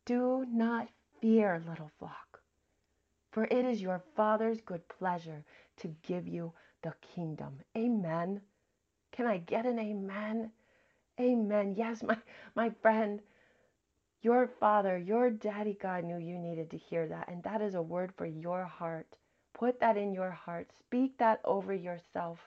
Do 0.05 0.45
not 0.49 0.87
fear, 1.21 1.61
little 1.67 1.91
flock, 1.99 2.28
for 3.31 3.45
it 3.45 3.65
is 3.65 3.81
your 3.81 4.03
Father's 4.15 4.61
good 4.61 4.87
pleasure 4.89 5.43
to 5.77 5.89
give 6.03 6.27
you 6.27 6.53
the 6.83 6.93
kingdom. 7.15 7.59
Amen. 7.77 8.41
Can 9.11 9.27
I 9.27 9.37
get 9.39 9.65
an 9.65 9.79
amen? 9.79 10.51
Amen. 11.19 11.75
Yes, 11.77 12.03
my, 12.07 12.17
my 12.55 12.71
friend, 12.81 13.21
your 14.21 14.47
father, 14.59 14.97
your 14.97 15.29
daddy 15.29 15.77
God 15.81 16.03
knew 16.05 16.17
you 16.17 16.37
needed 16.39 16.71
to 16.71 16.77
hear 16.77 17.07
that. 17.07 17.29
And 17.29 17.43
that 17.43 17.61
is 17.61 17.75
a 17.75 17.81
word 17.81 18.13
for 18.17 18.25
your 18.25 18.65
heart. 18.65 19.07
Put 19.53 19.79
that 19.79 19.97
in 19.97 20.13
your 20.13 20.31
heart. 20.31 20.69
Speak 20.79 21.17
that 21.19 21.41
over 21.45 21.73
yourself. 21.73 22.39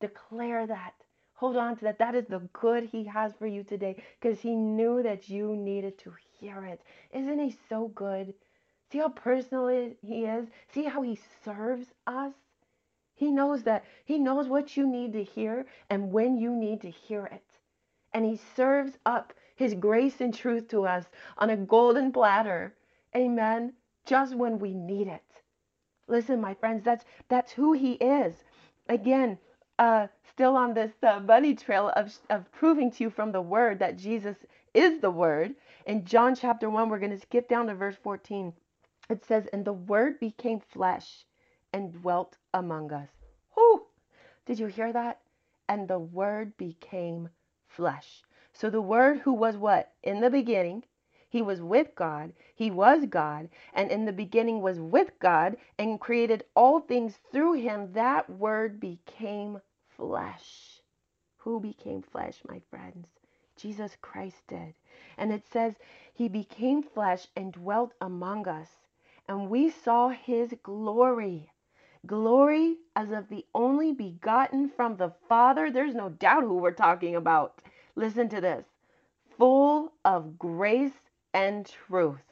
Declare 0.00 0.68
that. 0.68 0.94
Hold 1.34 1.56
on 1.56 1.76
to 1.78 1.84
that. 1.84 1.98
That 1.98 2.14
is 2.14 2.26
the 2.28 2.40
good 2.52 2.84
He 2.84 3.04
has 3.04 3.32
for 3.38 3.46
you 3.46 3.64
today 3.64 4.02
because 4.20 4.40
He 4.40 4.54
knew 4.54 5.02
that 5.02 5.28
you 5.28 5.56
needed 5.56 5.98
to 6.00 6.12
hear 6.38 6.64
it. 6.66 6.82
Isn't 7.12 7.38
He 7.38 7.56
so 7.68 7.88
good? 7.88 8.34
See 8.90 8.98
how 8.98 9.08
personal 9.08 9.68
He 10.02 10.24
is? 10.24 10.48
See 10.72 10.84
how 10.84 11.02
He 11.02 11.20
serves 11.44 11.86
us? 12.06 12.32
He 13.14 13.30
knows 13.30 13.62
that. 13.64 13.84
He 14.04 14.18
knows 14.18 14.48
what 14.48 14.76
you 14.76 14.86
need 14.86 15.12
to 15.12 15.22
hear 15.22 15.66
and 15.90 16.12
when 16.12 16.38
you 16.38 16.56
need 16.56 16.80
to 16.80 16.90
hear 16.90 17.26
it. 17.26 17.44
And 18.12 18.24
He 18.24 18.40
serves 18.56 18.98
up 19.06 19.32
His 19.54 19.74
grace 19.74 20.20
and 20.20 20.34
truth 20.34 20.68
to 20.68 20.86
us 20.86 21.04
on 21.38 21.50
a 21.50 21.56
golden 21.56 22.12
platter. 22.12 22.74
Amen. 23.14 23.74
Just 24.06 24.34
when 24.34 24.58
we 24.58 24.74
need 24.74 25.06
it. 25.06 25.22
Listen, 26.08 26.40
my 26.40 26.54
friends, 26.54 26.82
that's 26.82 27.04
that's 27.28 27.52
who 27.52 27.72
He 27.72 27.92
is. 27.92 28.34
Again, 28.88 29.38
uh, 29.78 30.08
still 30.28 30.56
on 30.56 30.74
this 30.74 30.92
uh, 31.02 31.20
bunny 31.20 31.54
trail 31.54 31.92
of, 31.94 32.12
of 32.28 32.50
proving 32.50 32.90
to 32.90 33.04
you 33.04 33.10
from 33.10 33.30
the 33.30 33.40
word 33.40 33.78
that 33.78 33.96
Jesus 33.96 34.36
is 34.74 35.00
the 35.00 35.10
word. 35.10 35.54
In 35.86 36.04
John 36.04 36.34
chapter 36.34 36.68
1, 36.68 36.88
we're 36.88 36.98
going 36.98 37.12
to 37.12 37.20
skip 37.20 37.48
down 37.48 37.66
to 37.66 37.74
verse 37.74 37.96
14. 38.02 38.52
It 39.10 39.24
says, 39.24 39.48
And 39.48 39.64
the 39.64 39.72
word 39.72 40.20
became 40.20 40.60
flesh 40.60 41.26
and 41.72 41.92
dwelt 41.92 42.38
among 42.54 42.92
us. 42.92 43.10
Whoo! 43.56 43.86
Did 44.46 44.60
you 44.60 44.68
hear 44.68 44.92
that? 44.92 45.20
And 45.68 45.88
the 45.88 45.98
word 45.98 46.56
became 46.56 47.28
flesh. 47.66 48.22
So 48.52 48.70
the 48.70 48.80
word 48.80 49.18
who 49.18 49.32
was 49.32 49.56
what? 49.56 49.92
In 50.02 50.20
the 50.20 50.30
beginning, 50.30 50.84
he 51.28 51.42
was 51.42 51.60
with 51.60 51.94
God. 51.94 52.32
He 52.54 52.70
was 52.70 53.06
God. 53.06 53.48
And 53.72 53.90
in 53.90 54.04
the 54.04 54.12
beginning 54.12 54.62
was 54.62 54.80
with 54.80 55.18
God 55.18 55.56
and 55.78 56.00
created 56.00 56.44
all 56.54 56.80
things 56.80 57.18
through 57.32 57.54
him. 57.54 57.92
That 57.92 58.30
word 58.30 58.80
became 58.80 59.60
flesh. 59.96 60.80
Who 61.38 61.60
became 61.60 62.02
flesh, 62.02 62.42
my 62.48 62.60
friends? 62.70 63.08
Jesus 63.56 63.96
Christ 64.00 64.46
did. 64.48 64.74
And 65.18 65.32
it 65.32 65.46
says, 65.46 65.74
He 66.12 66.28
became 66.28 66.82
flesh 66.82 67.28
and 67.36 67.52
dwelt 67.52 67.94
among 68.00 68.48
us, 68.48 68.68
and 69.30 69.48
we 69.48 69.70
saw 69.70 70.08
His 70.08 70.52
glory. 70.64 71.52
Glory 72.04 72.78
as 72.96 73.12
of 73.12 73.28
the 73.28 73.46
only 73.54 73.92
begotten 73.92 74.68
from 74.68 74.96
the 74.96 75.12
Father. 75.28 75.70
There's 75.70 75.94
no 75.94 76.08
doubt 76.08 76.42
who 76.42 76.56
we're 76.56 76.72
talking 76.72 77.14
about. 77.14 77.62
Listen 77.94 78.28
to 78.30 78.40
this 78.40 78.66
full 79.38 79.92
of 80.04 80.36
grace 80.36 80.98
and 81.32 81.64
truth. 81.64 82.24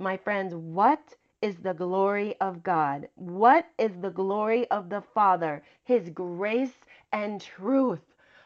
My 0.00 0.16
friends, 0.16 0.56
what 0.56 1.14
is 1.40 1.54
the 1.58 1.74
glory 1.74 2.34
of 2.40 2.64
God? 2.64 3.08
What 3.14 3.68
is 3.78 3.92
the 4.00 4.10
glory 4.10 4.68
of 4.72 4.90
the 4.90 5.02
Father? 5.14 5.62
His 5.84 6.10
grace 6.10 6.74
and 7.12 7.40
truth. 7.40 8.00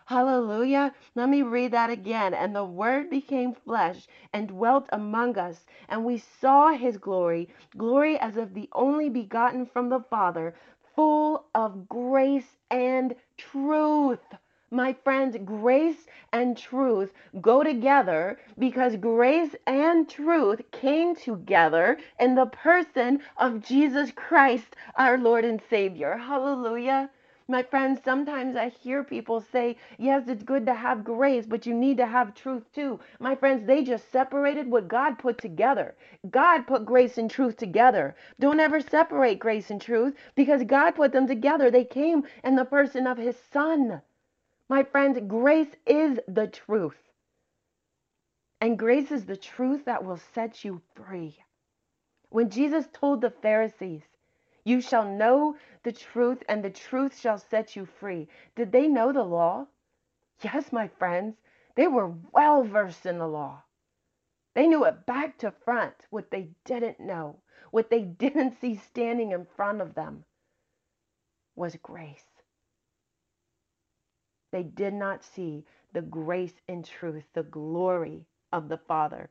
Hallelujah. 0.09 0.94
Let 1.14 1.29
me 1.29 1.42
read 1.42 1.73
that 1.73 1.90
again. 1.90 2.33
And 2.33 2.57
the 2.57 2.64
Word 2.64 3.11
became 3.11 3.53
flesh 3.53 4.07
and 4.33 4.49
dwelt 4.49 4.88
among 4.90 5.37
us, 5.37 5.66
and 5.87 6.03
we 6.03 6.16
saw 6.16 6.71
his 6.71 6.97
glory, 6.97 7.51
glory 7.77 8.18
as 8.18 8.38
of 8.38 8.55
the 8.55 8.71
only 8.73 9.11
begotten 9.11 9.66
from 9.66 9.90
the 9.90 10.01
Father, 10.01 10.55
full 10.97 11.44
of 11.55 11.90
grace 11.90 12.57
and 12.71 13.14
truth. 13.37 14.25
My 14.71 14.94
friends, 14.94 15.37
grace 15.44 16.07
and 16.33 16.57
truth 16.57 17.12
go 17.42 17.62
together 17.62 18.38
because 18.59 18.97
grace 18.97 19.55
and 19.66 20.09
truth 20.09 20.62
came 20.71 21.16
together 21.16 21.99
in 22.18 22.35
the 22.35 22.47
person 22.47 23.21
of 23.37 23.61
Jesus 23.61 24.11
Christ, 24.12 24.75
our 24.94 25.18
Lord 25.18 25.44
and 25.44 25.61
Savior. 25.68 26.16
Hallelujah. 26.16 27.11
My 27.51 27.63
friends, 27.63 28.03
sometimes 28.05 28.57
I 28.57 28.69
hear 28.69 29.03
people 29.03 29.41
say, 29.41 29.79
yes, 29.97 30.29
it's 30.29 30.43
good 30.43 30.67
to 30.67 30.75
have 30.75 31.03
grace, 31.03 31.47
but 31.47 31.65
you 31.65 31.73
need 31.73 31.97
to 31.97 32.07
have 32.07 32.35
truth 32.35 32.71
too. 32.75 33.01
My 33.21 33.35
friends, 33.35 33.67
they 33.67 33.83
just 33.83 34.13
separated 34.13 34.71
what 34.71 34.87
God 34.87 35.19
put 35.19 35.39
together. 35.39 35.97
God 36.29 36.67
put 36.67 36.85
grace 36.85 37.17
and 37.17 37.31
truth 37.31 37.57
together. 37.57 38.15
Don't 38.39 38.61
ever 38.61 38.83
separate 38.83 39.39
grace 39.39 39.71
and 39.71 39.81
truth 39.81 40.15
because 40.35 40.63
God 40.65 40.91
put 40.91 41.11
them 41.13 41.27
together. 41.27 41.71
They 41.71 41.85
came 41.85 42.25
in 42.45 42.55
the 42.55 42.67
person 42.67 43.07
of 43.07 43.17
His 43.17 43.37
Son. 43.51 44.03
My 44.69 44.83
friends, 44.83 45.19
grace 45.27 45.75
is 45.87 46.21
the 46.29 46.49
truth. 46.49 47.01
And 48.61 48.79
grace 48.79 49.11
is 49.11 49.25
the 49.25 49.39
truth 49.39 49.87
that 49.87 50.05
will 50.05 50.21
set 50.35 50.67
you 50.67 50.83
free. 50.95 51.39
When 52.29 52.51
Jesus 52.51 52.89
told 52.93 53.23
the 53.23 53.31
Pharisees, 53.31 54.03
you 54.68 54.83
shall 54.83 55.04
know 55.04 55.57
the 55.83 55.92
truth, 55.92 56.42
and 56.48 56.62
the 56.62 56.70
truth 56.70 57.18
shall 57.18 57.38
set 57.38 57.74
you 57.74 57.87
free. 57.87 58.28
Did 58.54 58.70
they 58.70 58.87
know 58.87 59.12
the 59.12 59.22
law? 59.24 59.66
Yes, 60.42 60.72
my 60.72 60.88
friends, 60.88 61.37
they 61.74 61.87
were 61.88 62.12
well 62.33 62.62
versed 62.62 63.07
in 63.07 63.18
the 63.18 63.26
law. 63.26 63.62
They 64.54 64.66
knew 64.66 64.85
it 64.85 65.07
back 65.07 65.38
to 65.38 65.50
front. 65.50 65.94
What 66.11 66.31
they 66.31 66.50
didn't 66.64 67.00
know, 67.00 67.40
what 67.70 67.90
they 67.90 68.02
didn't 68.24 68.61
see 68.61 68.76
standing 68.76 69.33
in 69.33 69.46
front 69.57 69.81
of 69.81 69.94
them, 69.94 70.24
was 71.57 71.76
grace. 71.76 72.24
They 74.52 74.62
did 74.62 74.94
not 74.94 75.24
see 75.24 75.64
the 75.92 76.02
grace 76.02 76.61
and 76.68 76.85
truth, 76.85 77.24
the 77.33 77.42
glory 77.42 78.26
of 78.52 78.68
the 78.68 78.78
Father. 78.78 79.31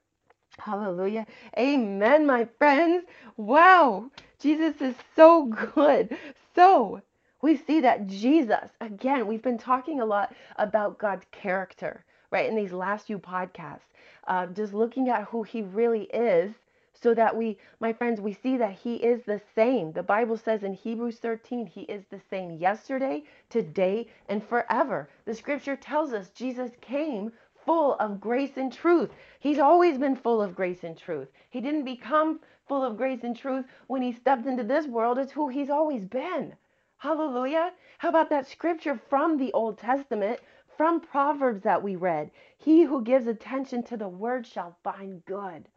Hallelujah. 0.59 1.25
Amen, 1.57 2.25
my 2.25 2.45
friends. 2.57 3.05
Wow. 3.37 4.11
Jesus 4.39 4.81
is 4.81 4.95
so 5.15 5.45
good. 5.45 6.17
So, 6.55 7.01
we 7.41 7.55
see 7.55 7.81
that 7.81 8.07
Jesus, 8.07 8.69
again, 8.81 9.27
we've 9.27 9.41
been 9.43 9.57
talking 9.59 9.99
a 10.01 10.05
lot 10.05 10.33
about 10.57 10.97
God's 10.97 11.25
character, 11.31 12.03
right, 12.31 12.49
in 12.49 12.55
these 12.55 12.73
last 12.73 13.07
few 13.07 13.19
podcasts, 13.19 13.89
uh, 14.27 14.47
just 14.47 14.73
looking 14.73 15.09
at 15.09 15.25
who 15.25 15.43
he 15.43 15.61
really 15.61 16.03
is 16.05 16.53
so 17.01 17.13
that 17.13 17.35
we, 17.35 17.57
my 17.79 17.93
friends, 17.93 18.19
we 18.19 18.33
see 18.33 18.57
that 18.57 18.73
he 18.73 18.95
is 18.95 19.21
the 19.23 19.39
same. 19.53 19.91
The 19.91 20.03
Bible 20.03 20.37
says 20.37 20.63
in 20.63 20.73
Hebrews 20.73 21.19
13, 21.19 21.67
he 21.67 21.81
is 21.81 22.03
the 22.09 22.19
same 22.29 22.51
yesterday, 22.51 23.23
today, 23.49 24.07
and 24.27 24.43
forever. 24.43 25.07
The 25.25 25.35
scripture 25.35 25.75
tells 25.75 26.13
us 26.13 26.29
Jesus 26.29 26.71
came 26.81 27.31
full 27.67 27.95
of 27.95 28.19
grace 28.19 28.57
and 28.57 28.73
truth. 28.73 29.11
He's 29.39 29.59
always 29.59 29.99
been 29.99 30.15
full 30.15 30.41
of 30.41 30.55
grace 30.55 30.83
and 30.83 30.97
truth. 30.97 31.27
He 31.51 31.61
didn't 31.61 31.83
become 31.83 32.39
full 32.67 32.83
of 32.83 32.97
grace 32.97 33.23
and 33.23 33.37
truth 33.37 33.65
when 33.87 34.01
he 34.01 34.13
stepped 34.13 34.47
into 34.47 34.63
this 34.63 34.87
world. 34.87 35.19
It's 35.19 35.33
who 35.33 35.49
he's 35.49 35.69
always 35.69 36.05
been. 36.05 36.55
Hallelujah. 36.97 37.73
How 37.99 38.09
about 38.09 38.29
that 38.29 38.47
scripture 38.47 38.99
from 39.09 39.37
the 39.37 39.51
Old 39.53 39.77
Testament, 39.77 40.39
from 40.77 41.01
Proverbs 41.01 41.61
that 41.63 41.83
we 41.83 41.95
read? 41.95 42.31
He 42.57 42.83
who 42.83 43.03
gives 43.03 43.27
attention 43.27 43.83
to 43.83 43.97
the 43.97 44.07
word 44.07 44.47
shall 44.47 44.77
find 44.83 45.23
good. 45.25 45.67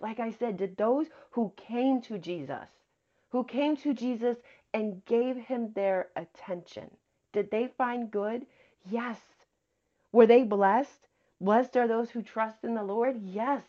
Like 0.00 0.20
I 0.20 0.30
said, 0.30 0.56
did 0.56 0.76
those 0.76 1.08
who 1.32 1.52
came 1.56 2.00
to 2.02 2.18
Jesus, 2.18 2.68
who 3.30 3.44
came 3.44 3.76
to 3.78 3.92
Jesus 3.92 4.38
and 4.72 5.04
gave 5.04 5.36
him 5.36 5.72
their 5.74 6.08
attention, 6.16 6.90
did 7.32 7.50
they 7.50 7.68
find 7.76 8.10
good? 8.10 8.46
Yes. 8.88 9.18
Were 10.12 10.26
they 10.26 10.44
blessed? 10.44 11.08
Blessed 11.42 11.76
are 11.76 11.88
those 11.88 12.08
who 12.08 12.22
trust 12.22 12.62
in 12.62 12.74
the 12.74 12.84
Lord? 12.84 13.20
Yes, 13.20 13.64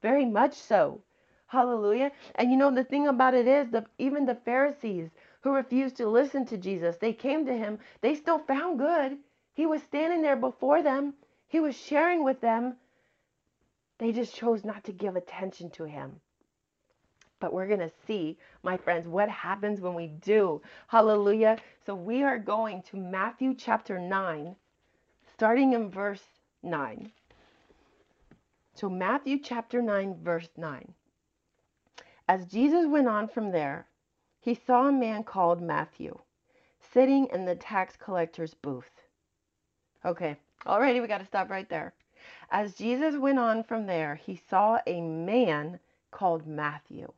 very 0.00 0.24
much 0.24 0.54
so. 0.54 1.02
Hallelujah. 1.46 2.10
And 2.36 2.50
you 2.50 2.56
know, 2.56 2.74
the 2.74 2.84
thing 2.84 3.06
about 3.06 3.34
it 3.34 3.46
is 3.46 3.68
that 3.70 3.86
even 3.98 4.24
the 4.24 4.34
Pharisees 4.34 5.10
who 5.42 5.54
refused 5.54 5.96
to 5.98 6.08
listen 6.08 6.46
to 6.46 6.56
Jesus, 6.56 6.96
they 6.96 7.12
came 7.12 7.44
to 7.44 7.52
him, 7.52 7.80
they 8.00 8.14
still 8.14 8.38
found 8.38 8.78
good. 8.78 9.18
He 9.52 9.66
was 9.66 9.82
standing 9.82 10.22
there 10.22 10.36
before 10.36 10.82
them, 10.82 11.12
he 11.48 11.60
was 11.60 11.76
sharing 11.76 12.24
with 12.24 12.40
them. 12.40 12.76
They 13.98 14.10
just 14.10 14.34
chose 14.34 14.64
not 14.64 14.84
to 14.84 14.92
give 14.92 15.14
attention 15.14 15.68
to 15.72 15.84
him. 15.84 16.22
But 17.40 17.52
we're 17.52 17.68
going 17.68 17.80
to 17.80 17.92
see, 18.06 18.38
my 18.62 18.78
friends, 18.78 19.06
what 19.06 19.28
happens 19.28 19.82
when 19.82 19.94
we 19.94 20.06
do. 20.06 20.62
Hallelujah. 20.86 21.58
So 21.84 21.94
we 21.94 22.22
are 22.22 22.38
going 22.38 22.82
to 22.84 22.96
Matthew 22.96 23.54
chapter 23.54 23.98
9, 23.98 24.56
starting 25.34 25.74
in 25.74 25.90
verse 25.90 26.24
9. 26.62 27.12
So, 28.78 28.88
Matthew 28.88 29.40
chapter 29.40 29.82
9, 29.82 30.18
verse 30.22 30.50
9. 30.56 30.94
As 32.28 32.46
Jesus 32.46 32.86
went 32.86 33.08
on 33.08 33.26
from 33.26 33.50
there, 33.50 33.88
he 34.38 34.54
saw 34.54 34.86
a 34.86 34.92
man 34.92 35.24
called 35.24 35.60
Matthew 35.60 36.16
sitting 36.78 37.26
in 37.32 37.44
the 37.44 37.56
tax 37.56 37.96
collector's 37.96 38.54
booth. 38.54 39.02
Okay, 40.04 40.36
already 40.64 41.00
we 41.00 41.08
got 41.08 41.18
to 41.18 41.26
stop 41.26 41.50
right 41.50 41.68
there. 41.68 41.92
As 42.52 42.76
Jesus 42.76 43.16
went 43.16 43.40
on 43.40 43.64
from 43.64 43.84
there, 43.84 44.14
he 44.14 44.40
saw 44.48 44.78
a 44.86 45.00
man 45.00 45.80
called 46.12 46.46
Matthew. 46.46 47.12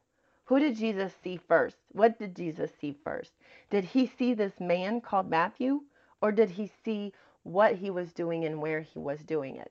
Who 0.46 0.60
did 0.60 0.76
Jesus 0.76 1.12
see 1.22 1.36
first? 1.36 1.76
What 1.92 2.18
did 2.18 2.34
Jesus 2.34 2.70
see 2.80 2.96
first? 3.04 3.32
Did 3.68 3.84
he 3.84 4.06
see 4.06 4.32
this 4.32 4.58
man 4.60 5.02
called 5.02 5.28
Matthew, 5.28 5.82
or 6.22 6.32
did 6.32 6.48
he 6.48 6.70
see 6.82 7.12
what 7.42 7.74
he 7.74 7.90
was 7.90 8.14
doing 8.14 8.46
and 8.46 8.62
where 8.62 8.80
he 8.80 8.98
was 8.98 9.22
doing 9.22 9.56
it? 9.56 9.70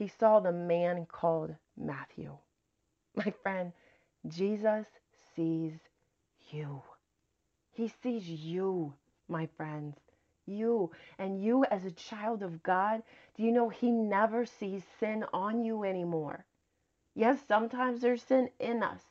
He 0.00 0.08
saw 0.08 0.40
the 0.40 0.50
man 0.50 1.04
called 1.04 1.54
Matthew. 1.76 2.38
My 3.14 3.34
friend, 3.42 3.70
Jesus 4.26 4.86
sees 5.36 5.74
you. 6.50 6.80
He 7.70 7.92
sees 8.02 8.26
you, 8.26 8.94
my 9.28 9.46
friends. 9.58 9.98
You 10.46 10.90
and 11.18 11.44
you 11.44 11.66
as 11.66 11.84
a 11.84 11.90
child 11.90 12.42
of 12.42 12.62
God, 12.62 13.02
do 13.36 13.42
you 13.42 13.52
know 13.52 13.68
He 13.68 13.90
never 13.90 14.46
sees 14.46 14.84
sin 14.98 15.22
on 15.34 15.62
you 15.62 15.84
anymore? 15.84 16.46
Yes, 17.14 17.38
sometimes 17.46 18.00
there's 18.00 18.22
sin 18.22 18.48
in 18.58 18.82
us, 18.82 19.02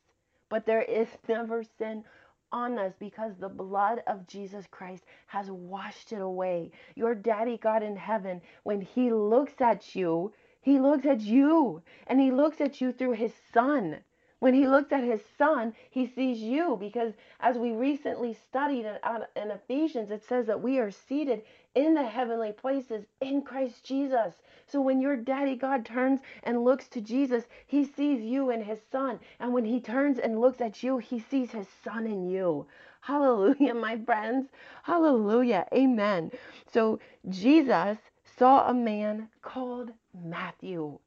but 0.49 0.65
there 0.65 0.81
is 0.81 1.07
never 1.27 1.63
sin 1.77 2.03
on 2.51 2.79
us 2.79 2.93
because 2.97 3.33
the 3.35 3.47
blood 3.47 4.01
of 4.07 4.25
Jesus 4.25 4.65
Christ 4.71 5.03
has 5.27 5.51
washed 5.51 6.13
it 6.13 6.21
away. 6.21 6.71
Your 6.95 7.13
daddy 7.13 7.57
God 7.57 7.83
in 7.83 7.95
heaven, 7.95 8.41
when 8.63 8.81
He 8.81 9.11
looks 9.11 9.61
at 9.61 9.95
you, 9.95 10.33
he 10.61 10.79
looks 10.79 11.05
at 11.05 11.21
you 11.21 11.81
and 12.07 12.19
he 12.19 12.31
looks 12.31 12.59
at 12.59 12.81
you 12.81 12.91
through 12.91 13.13
his 13.13 13.33
son. 13.53 14.03
When 14.39 14.53
he 14.53 14.67
looks 14.67 14.93
at 14.93 15.03
his 15.03 15.21
son, 15.37 15.73
he 15.89 16.05
sees 16.05 16.39
you 16.39 16.77
because 16.79 17.13
as 17.41 17.57
we 17.57 17.71
recently 17.71 18.33
studied 18.33 18.85
in 18.85 19.51
Ephesians, 19.51 20.11
it 20.11 20.23
says 20.23 20.47
that 20.47 20.61
we 20.61 20.79
are 20.79 20.91
seated 20.91 21.43
in 21.75 21.93
the 21.93 22.05
heavenly 22.05 22.53
places 22.53 23.05
in 23.19 23.41
Christ 23.41 23.83
Jesus. 23.83 24.41
So 24.65 24.79
when 24.79 25.01
your 25.01 25.17
daddy 25.17 25.55
God 25.55 25.85
turns 25.85 26.21
and 26.43 26.63
looks 26.63 26.87
to 26.89 27.01
Jesus, 27.01 27.45
he 27.67 27.83
sees 27.83 28.21
you 28.21 28.49
in 28.49 28.63
his 28.63 28.79
son. 28.91 29.19
And 29.41 29.53
when 29.53 29.65
he 29.65 29.81
turns 29.81 30.19
and 30.19 30.39
looks 30.39 30.61
at 30.61 30.83
you, 30.83 30.99
he 30.99 31.19
sees 31.19 31.51
his 31.51 31.67
son 31.83 32.05
in 32.05 32.29
you. 32.29 32.65
Hallelujah, 33.01 33.73
my 33.73 33.97
friends. 33.97 34.47
Hallelujah. 34.83 35.67
Amen. 35.73 36.31
So 36.71 36.99
Jesus 37.27 37.97
saw 38.37 38.69
a 38.69 38.73
man 38.73 39.27
called 39.41 39.91
Matthew, 40.13 40.99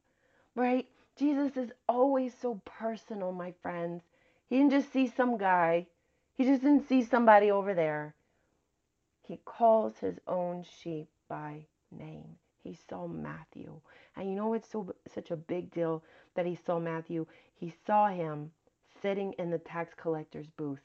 right? 0.54 0.86
Jesus 1.16 1.56
is 1.56 1.72
always 1.88 2.34
so 2.40 2.60
personal, 2.64 3.32
my 3.32 3.52
friends. 3.62 4.02
He 4.48 4.58
didn't 4.58 4.72
just 4.72 4.92
see 4.92 5.06
some 5.06 5.38
guy, 5.38 5.86
he 6.34 6.44
just 6.44 6.62
didn't 6.62 6.88
see 6.88 7.02
somebody 7.02 7.50
over 7.50 7.74
there. 7.74 8.14
He 9.22 9.38
calls 9.44 9.98
his 9.98 10.18
own 10.26 10.64
sheep 10.64 11.08
by 11.28 11.66
name. 11.90 12.36
He 12.62 12.74
saw 12.88 13.06
Matthew. 13.06 13.80
And 14.16 14.28
you 14.28 14.34
know 14.36 14.54
it's 14.54 14.70
so 14.70 14.94
such 15.14 15.30
a 15.30 15.36
big 15.36 15.70
deal 15.70 16.02
that 16.34 16.46
he 16.46 16.54
saw 16.54 16.78
Matthew? 16.78 17.26
He 17.54 17.72
saw 17.86 18.08
him 18.08 18.52
sitting 19.00 19.32
in 19.34 19.50
the 19.50 19.58
tax 19.58 19.94
collector's 19.94 20.46
booth. 20.46 20.82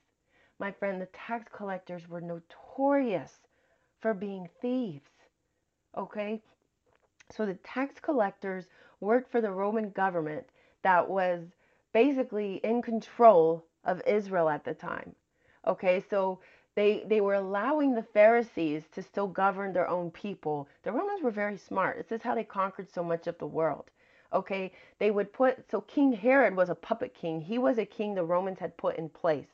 My 0.60 0.72
friend, 0.72 1.02
the 1.02 1.08
tax 1.08 1.46
collectors 1.52 2.08
were 2.08 2.22
notorious 2.22 3.32
for 4.00 4.14
being 4.14 4.50
thieves. 4.62 5.10
Okay? 5.96 6.42
So 7.30 7.46
the 7.46 7.56
tax 7.56 8.00
collectors 8.00 8.68
worked 9.00 9.32
for 9.32 9.42
the 9.42 9.52
Roman 9.52 9.90
government 9.92 10.48
that 10.82 11.10
was 11.10 11.44
basically 11.92 12.56
in 12.64 12.82
control 12.82 13.66
of 13.84 14.02
Israel 14.08 14.50
at 14.50 14.64
the 14.64 14.74
time. 14.74 15.16
Okay? 15.66 16.04
So 16.10 16.40
they 16.76 17.04
they 17.06 17.22
were 17.22 17.34
allowing 17.34 17.94
the 17.94 18.04
Pharisees 18.04 18.88
to 18.92 19.02
still 19.02 19.28
govern 19.28 19.74
their 19.74 19.88
own 19.90 20.12
people. 20.12 20.68
The 20.84 20.92
Romans 20.92 21.22
were 21.22 21.32
very 21.32 21.58
smart. 21.58 21.98
This 21.98 22.20
is 22.20 22.24
how 22.24 22.36
they 22.36 22.44
conquered 22.44 22.90
so 22.90 23.04
much 23.04 23.28
of 23.28 23.38
the 23.40 23.48
world. 23.48 23.92
Okay? 24.32 24.72
They 25.00 25.12
would 25.12 25.34
put 25.34 25.70
so 25.70 25.82
King 25.82 26.14
Herod 26.14 26.56
was 26.56 26.70
a 26.70 26.76
puppet 26.76 27.14
king. 27.14 27.42
He 27.42 27.58
was 27.58 27.78
a 27.78 27.86
king 27.86 28.16
the 28.16 28.24
Romans 28.24 28.60
had 28.60 28.78
put 28.78 28.98
in 28.98 29.10
place. 29.10 29.50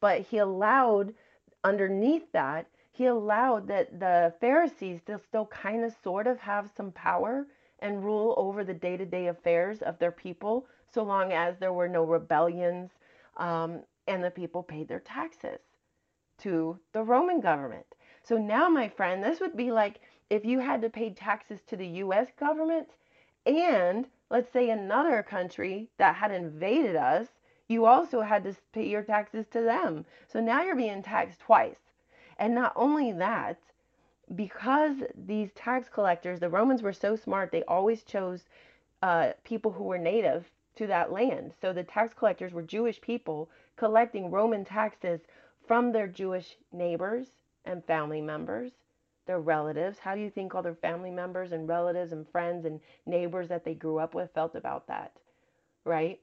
But 0.00 0.20
he 0.22 0.38
allowed 0.38 1.14
underneath 1.64 2.30
that 2.32 2.66
he 2.98 3.06
allowed 3.06 3.68
that 3.68 4.00
the 4.00 4.34
Pharisees 4.40 5.00
to 5.06 5.20
still 5.20 5.46
kind 5.46 5.84
of 5.84 5.94
sort 6.02 6.26
of 6.26 6.40
have 6.40 6.68
some 6.76 6.90
power 6.90 7.46
and 7.78 8.04
rule 8.04 8.34
over 8.36 8.64
the 8.64 8.74
day 8.74 8.96
to 8.96 9.06
day 9.06 9.28
affairs 9.28 9.82
of 9.82 10.00
their 10.00 10.10
people, 10.10 10.66
so 10.92 11.04
long 11.04 11.32
as 11.32 11.56
there 11.58 11.72
were 11.72 11.88
no 11.88 12.02
rebellions 12.02 12.90
um, 13.36 13.84
and 14.08 14.24
the 14.24 14.32
people 14.32 14.64
paid 14.64 14.88
their 14.88 14.98
taxes 14.98 15.60
to 16.38 16.76
the 16.92 17.04
Roman 17.04 17.40
government. 17.40 17.86
So 18.24 18.36
now, 18.36 18.68
my 18.68 18.88
friend, 18.88 19.22
this 19.22 19.38
would 19.38 19.56
be 19.56 19.70
like 19.70 20.00
if 20.28 20.44
you 20.44 20.58
had 20.58 20.82
to 20.82 20.90
pay 20.90 21.10
taxes 21.10 21.60
to 21.68 21.76
the 21.76 21.86
US 22.02 22.26
government 22.36 22.88
and 23.46 24.08
let's 24.28 24.52
say 24.52 24.70
another 24.70 25.22
country 25.22 25.88
that 25.98 26.16
had 26.16 26.32
invaded 26.32 26.96
us, 26.96 27.28
you 27.68 27.86
also 27.86 28.22
had 28.22 28.42
to 28.42 28.56
pay 28.72 28.88
your 28.88 29.04
taxes 29.04 29.46
to 29.52 29.62
them. 29.62 30.04
So 30.26 30.40
now 30.40 30.62
you're 30.64 30.74
being 30.74 31.04
taxed 31.04 31.38
twice. 31.38 31.78
And 32.38 32.54
not 32.54 32.72
only 32.76 33.12
that, 33.12 33.58
because 34.34 34.96
these 35.14 35.52
tax 35.52 35.88
collectors, 35.88 36.40
the 36.40 36.48
Romans 36.48 36.82
were 36.82 36.92
so 36.92 37.16
smart, 37.16 37.50
they 37.50 37.64
always 37.64 38.02
chose 38.02 38.44
uh, 39.02 39.32
people 39.44 39.72
who 39.72 39.84
were 39.84 39.98
native 39.98 40.50
to 40.76 40.86
that 40.86 41.12
land. 41.12 41.52
So 41.60 41.72
the 41.72 41.84
tax 41.84 42.14
collectors 42.14 42.52
were 42.52 42.62
Jewish 42.62 43.00
people 43.00 43.48
collecting 43.76 44.30
Roman 44.30 44.64
taxes 44.64 45.20
from 45.66 45.92
their 45.92 46.06
Jewish 46.06 46.56
neighbors 46.72 47.26
and 47.64 47.84
family 47.84 48.20
members, 48.20 48.72
their 49.26 49.40
relatives. 49.40 49.98
How 49.98 50.14
do 50.14 50.20
you 50.20 50.30
think 50.30 50.54
all 50.54 50.62
their 50.62 50.74
family 50.74 51.10
members 51.10 51.52
and 51.52 51.68
relatives 51.68 52.12
and 52.12 52.28
friends 52.28 52.64
and 52.64 52.80
neighbors 53.06 53.48
that 53.48 53.64
they 53.64 53.74
grew 53.74 53.98
up 53.98 54.14
with 54.14 54.32
felt 54.32 54.54
about 54.54 54.86
that? 54.88 55.12
Right? 55.84 56.20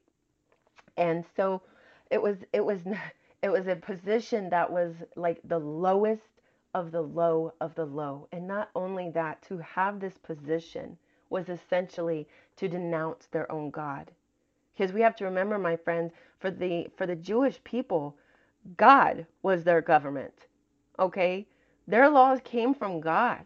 And 0.98 1.26
so 1.36 1.62
it 2.10 2.22
was 2.22 2.38
it 2.54 2.64
was 2.64 2.82
it 3.46 3.52
was 3.52 3.68
a 3.68 3.76
position 3.76 4.50
that 4.50 4.72
was 4.72 4.96
like 5.16 5.40
the 5.44 5.60
lowest 5.60 6.42
of 6.74 6.92
the 6.92 7.02
low 7.02 7.54
of 7.62 7.76
the 7.76 7.86
low. 7.86 8.28
And 8.32 8.48
not 8.48 8.72
only 8.74 9.12
that, 9.12 9.44
to 9.44 9.60
have 9.60 10.00
this 10.00 10.18
position 10.18 10.98
was 11.30 11.48
essentially 11.48 12.28
to 12.56 12.68
denounce 12.68 13.28
their 13.28 13.52
own 13.52 13.70
God. 13.70 14.10
Because 14.74 14.94
we 14.94 15.02
have 15.02 15.16
to 15.18 15.26
remember, 15.26 15.60
my 15.60 15.76
friends, 15.76 16.12
for 16.40 16.50
the 16.50 16.88
for 16.98 17.06
the 17.06 17.16
Jewish 17.16 17.64
people, 17.64 18.18
God 18.78 19.28
was 19.44 19.64
their 19.64 19.80
government. 19.80 20.48
Okay? 20.98 21.46
Their 21.88 22.10
laws 22.10 22.40
came 22.44 22.74
from 22.74 23.00
God. 23.00 23.44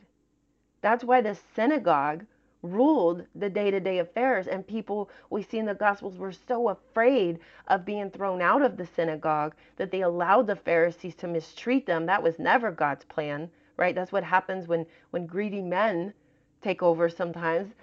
That's 0.79 1.03
why 1.03 1.19
the 1.19 1.37
synagogue 1.57 2.25
ruled 2.61 3.25
the 3.35 3.49
day 3.49 3.71
to 3.71 3.79
day 3.79 3.99
affairs. 3.99 4.47
And 4.47 4.67
people 4.67 5.09
we 5.29 5.43
see 5.43 5.59
in 5.59 5.65
the 5.65 5.73
Gospels 5.73 6.17
were 6.17 6.31
so 6.31 6.69
afraid 6.69 7.39
of 7.67 7.85
being 7.85 8.09
thrown 8.09 8.41
out 8.41 8.61
of 8.61 8.77
the 8.77 8.85
synagogue 8.85 9.55
that 9.77 9.91
they 9.91 10.01
allowed 10.01 10.47
the 10.47 10.55
Pharisees 10.55 11.15
to 11.15 11.27
mistreat 11.27 11.85
them. 11.85 12.05
That 12.05 12.23
was 12.23 12.39
never 12.39 12.71
God's 12.71 13.05
plan, 13.05 13.49
right? 13.77 13.95
That's 13.95 14.11
what 14.11 14.23
happens 14.23 14.67
when, 14.67 14.85
when 15.11 15.25
greedy 15.25 15.61
men 15.61 16.13
take 16.61 16.83
over 16.83 17.09
sometimes. 17.09 17.73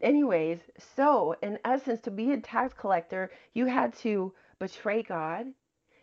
Anyways, 0.00 0.58
so 0.96 1.34
in 1.42 1.58
essence, 1.64 2.00
to 2.02 2.10
be 2.10 2.32
a 2.32 2.40
tax 2.40 2.74
collector, 2.74 3.30
you 3.54 3.66
had 3.66 3.94
to 3.98 4.32
betray 4.58 5.02
God. 5.02 5.46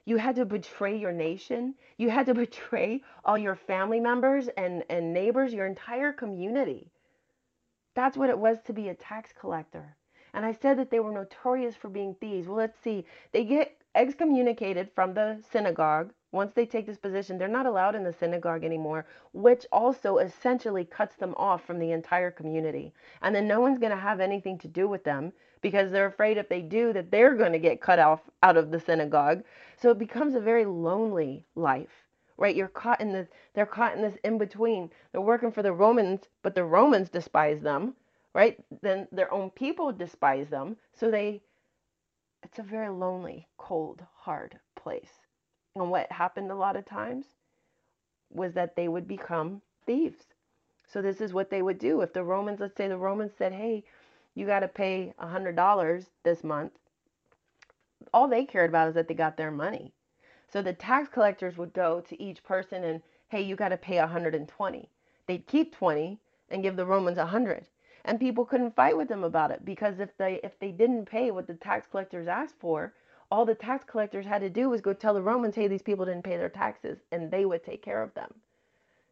You 0.06 0.18
had 0.18 0.36
to 0.38 0.46
betray 0.46 0.98
your 0.98 1.12
nation. 1.12 1.76
You 1.98 2.10
had 2.10 2.26
to 2.26 2.34
betray 2.46 3.04
all 3.24 3.38
your 3.38 3.56
family 3.56 4.00
members 4.00 4.48
and, 4.58 4.84
and 4.90 5.14
neighbors, 5.14 5.54
your 5.54 5.68
entire 5.68 6.12
community. 6.12 6.92
That's 7.94 8.18
what 8.18 8.30
it 8.30 8.38
was 8.38 8.62
to 8.66 8.74
be 8.74 8.90
a 8.90 8.96
tax 8.96 9.34
collector. 9.38 9.98
And 10.34 10.46
I 10.46 10.54
said 10.54 10.78
that 10.78 10.90
they 10.90 11.02
were 11.02 11.12
notorious 11.12 11.76
for 11.76 11.90
being 11.90 12.16
thieves. 12.16 12.48
Well, 12.48 12.58
let's 12.58 12.80
see. 12.80 13.06
They 13.34 13.44
get 13.44 13.76
excommunicated 13.96 14.90
from 14.96 15.14
the 15.14 15.44
synagogue. 15.52 16.14
Once 16.32 16.54
they 16.54 16.66
take 16.66 16.86
this 16.86 16.98
position, 16.98 17.38
they're 17.38 17.50
not 17.50 17.66
allowed 17.66 17.96
in 17.96 18.06
the 18.06 18.14
synagogue 18.14 18.64
anymore, 18.64 19.06
which 19.34 19.66
also 19.74 20.20
essentially 20.20 20.86
cuts 20.86 21.18
them 21.18 21.34
off 21.36 21.66
from 21.66 21.80
the 21.80 21.92
entire 21.92 22.32
community. 22.32 22.94
And 23.22 23.36
then 23.36 23.48
no 23.48 23.60
one's 23.60 23.80
going 23.80 23.92
to 23.92 23.98
have 23.98 24.22
anything 24.22 24.58
to 24.60 24.70
do 24.70 24.88
with 24.88 25.04
them 25.04 25.34
because 25.60 25.92
they're 25.92 26.06
afraid 26.06 26.38
if 26.38 26.48
they 26.48 26.62
do 26.62 26.94
that 26.94 27.12
they're 27.12 27.36
going 27.36 27.52
to 27.52 27.60
get 27.60 27.82
cut 27.82 28.00
off 28.00 28.22
out 28.42 28.56
of 28.56 28.72
the 28.72 28.80
synagogue. 28.80 29.44
So 29.76 29.90
it 29.90 30.00
becomes 30.00 30.36
a 30.36 30.40
very 30.40 30.64
lonely 30.64 31.46
life 31.56 32.08
right? 32.38 32.56
You're 32.56 32.68
caught 32.68 33.02
in 33.02 33.12
this, 33.12 33.28
they're 33.54 33.66
caught 33.66 33.96
in 33.96 34.02
this 34.02 34.18
in 34.24 34.38
between. 34.38 34.90
They're 35.12 35.22
working 35.22 35.52
for 35.52 35.64
the 35.64 35.74
Romans, 35.74 36.22
but 36.44 36.56
the 36.56 36.64
Romans 36.64 37.10
despise 37.10 37.62
them, 37.62 37.96
right? 38.34 38.58
Then 38.82 39.08
their 39.12 39.32
own 39.34 39.50
people 39.50 39.92
despise 39.92 40.50
them. 40.50 40.78
So 40.94 41.12
they, 41.12 41.42
it's 42.44 42.60
a 42.60 42.64
very 42.64 42.90
lonely, 42.90 43.48
cold, 43.58 44.04
hard 44.16 44.60
place. 44.76 45.12
And 45.76 45.90
what 45.90 46.12
happened 46.12 46.52
a 46.52 46.56
lot 46.56 46.76
of 46.76 46.86
times 46.86 47.26
was 48.30 48.54
that 48.54 48.76
they 48.76 48.88
would 48.88 49.08
become 49.08 49.62
thieves. 49.86 50.26
So 50.88 51.02
this 51.02 51.22
is 51.22 51.34
what 51.34 51.50
they 51.50 51.62
would 51.62 51.80
do. 51.80 52.02
If 52.02 52.14
the 52.14 52.24
Romans, 52.24 52.60
let's 52.60 52.76
say 52.76 52.88
the 52.88 52.98
Romans 52.98 53.32
said, 53.38 53.54
hey, 53.54 53.84
you 54.36 54.46
got 54.46 54.60
to 54.60 54.68
pay 54.68 55.14
a 55.20 55.26
$100 55.28 56.06
this 56.24 56.44
month, 56.44 56.74
all 58.14 58.28
they 58.28 58.46
cared 58.46 58.70
about 58.70 58.90
is 58.90 58.96
that 58.96 59.08
they 59.08 59.14
got 59.14 59.38
their 59.38 59.52
money. 59.52 59.94
So 60.52 60.62
the 60.62 60.74
tax 60.74 61.08
collectors 61.08 61.58
would 61.58 61.74
go 61.74 62.02
to 62.02 62.22
each 62.22 62.44
person 62.44 62.84
and, 62.84 63.02
hey, 63.30 63.42
you 63.42 63.56
got 63.56 63.70
to 63.70 63.78
pay 63.78 63.98
120. 63.98 64.90
They'd 65.28 65.48
keep 65.48 65.76
20 65.76 66.20
and 66.50 66.62
give 66.62 66.76
the 66.76 66.86
Romans 66.86 67.18
100. 67.18 67.66
And 68.04 68.20
people 68.20 68.46
couldn't 68.46 68.76
fight 68.76 68.98
with 68.98 69.08
them 69.08 69.24
about 69.24 69.52
it 69.52 69.64
because 69.64 70.00
if 70.00 70.18
they 70.18 70.40
if 70.44 70.58
they 70.60 70.72
didn't 70.72 71.06
pay 71.06 71.32
what 71.32 71.48
the 71.48 71.54
tax 71.54 71.88
collectors 71.88 72.28
asked 72.28 72.56
for, 72.60 72.94
all 73.30 73.46
the 73.46 73.56
tax 73.56 73.86
collectors 73.86 74.26
had 74.26 74.42
to 74.42 74.50
do 74.50 74.70
was 74.70 74.82
go 74.82 74.92
tell 74.92 75.14
the 75.14 75.22
Romans, 75.22 75.56
hey, 75.56 75.68
these 75.68 75.82
people 75.82 76.06
didn't 76.06 76.24
pay 76.24 76.36
their 76.36 76.50
taxes, 76.50 76.98
and 77.12 77.32
they 77.32 77.46
would 77.46 77.64
take 77.64 77.82
care 77.82 78.02
of 78.02 78.14
them. 78.14 78.34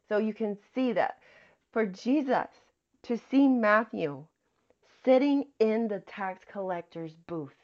So 0.10 0.18
you 0.18 0.34
can 0.34 0.58
see 0.76 0.92
that 0.94 1.20
for 1.72 1.86
Jesus 1.86 2.48
to 3.04 3.18
see 3.18 3.48
Matthew 3.48 4.26
sitting 5.06 5.46
in 5.60 5.88
the 5.88 6.00
tax 6.02 6.44
collector's 6.52 7.16
booth 7.28 7.59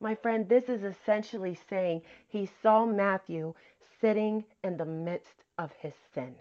my 0.00 0.14
friend, 0.14 0.48
this 0.48 0.68
is 0.68 0.82
essentially 0.82 1.58
saying 1.68 2.02
he 2.28 2.50
saw 2.62 2.86
Matthew 2.86 3.54
sitting 4.00 4.44
in 4.64 4.76
the 4.78 4.86
midst 4.86 5.44
of 5.58 5.72
his 5.78 5.94
sin. 6.14 6.36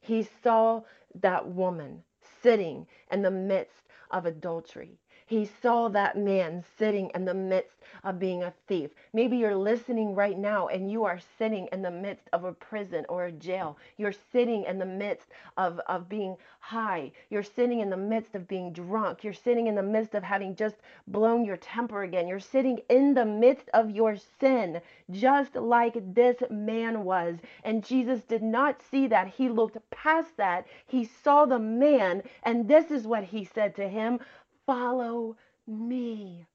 He 0.00 0.28
saw 0.42 0.82
that 1.20 1.48
woman 1.48 2.04
sitting 2.42 2.86
in 3.10 3.22
the 3.22 3.30
midst 3.30 3.82
of 4.10 4.26
adultery. 4.26 4.98
He 5.32 5.46
saw 5.46 5.88
that 5.88 6.18
man 6.18 6.62
sitting 6.76 7.10
in 7.14 7.24
the 7.24 7.32
midst 7.32 7.78
of 8.04 8.18
being 8.18 8.42
a 8.42 8.52
thief. 8.66 8.90
Maybe 9.14 9.38
you're 9.38 9.56
listening 9.56 10.14
right 10.14 10.38
now 10.38 10.68
and 10.68 10.92
you 10.92 11.04
are 11.04 11.18
sitting 11.38 11.70
in 11.72 11.80
the 11.80 11.90
midst 11.90 12.28
of 12.34 12.44
a 12.44 12.52
prison 12.52 13.06
or 13.08 13.24
a 13.24 13.32
jail. 13.32 13.78
You're 13.96 14.12
sitting 14.12 14.64
in 14.64 14.78
the 14.78 14.84
midst 14.84 15.28
of, 15.56 15.80
of 15.86 16.06
being 16.06 16.36
high. 16.60 17.12
You're 17.30 17.42
sitting 17.42 17.80
in 17.80 17.88
the 17.88 17.96
midst 17.96 18.34
of 18.34 18.46
being 18.46 18.74
drunk. 18.74 19.24
You're 19.24 19.32
sitting 19.32 19.68
in 19.68 19.74
the 19.74 19.82
midst 19.82 20.14
of 20.14 20.22
having 20.22 20.54
just 20.54 20.76
blown 21.08 21.46
your 21.46 21.56
temper 21.56 22.02
again. 22.02 22.28
You're 22.28 22.38
sitting 22.38 22.80
in 22.90 23.14
the 23.14 23.24
midst 23.24 23.70
of 23.72 23.90
your 23.90 24.16
sin, 24.38 24.82
just 25.10 25.56
like 25.56 26.14
this 26.14 26.36
man 26.50 27.04
was. 27.04 27.38
And 27.64 27.82
Jesus 27.82 28.20
did 28.22 28.42
not 28.42 28.82
see 28.90 29.06
that. 29.06 29.28
He 29.28 29.48
looked 29.48 29.78
past 29.90 30.36
that. 30.36 30.66
He 30.86 31.08
saw 31.24 31.46
the 31.46 31.58
man, 31.58 32.22
and 32.42 32.68
this 32.68 32.90
is 32.90 33.06
what 33.06 33.24
he 33.24 33.44
said 33.44 33.74
to 33.76 33.88
him 33.88 34.20
Follow 34.66 35.36
me. 35.66 36.46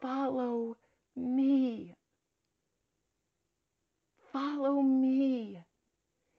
Follow 0.00 0.76
me. 1.16 1.94
Follow 4.32 4.82
me. 4.82 5.64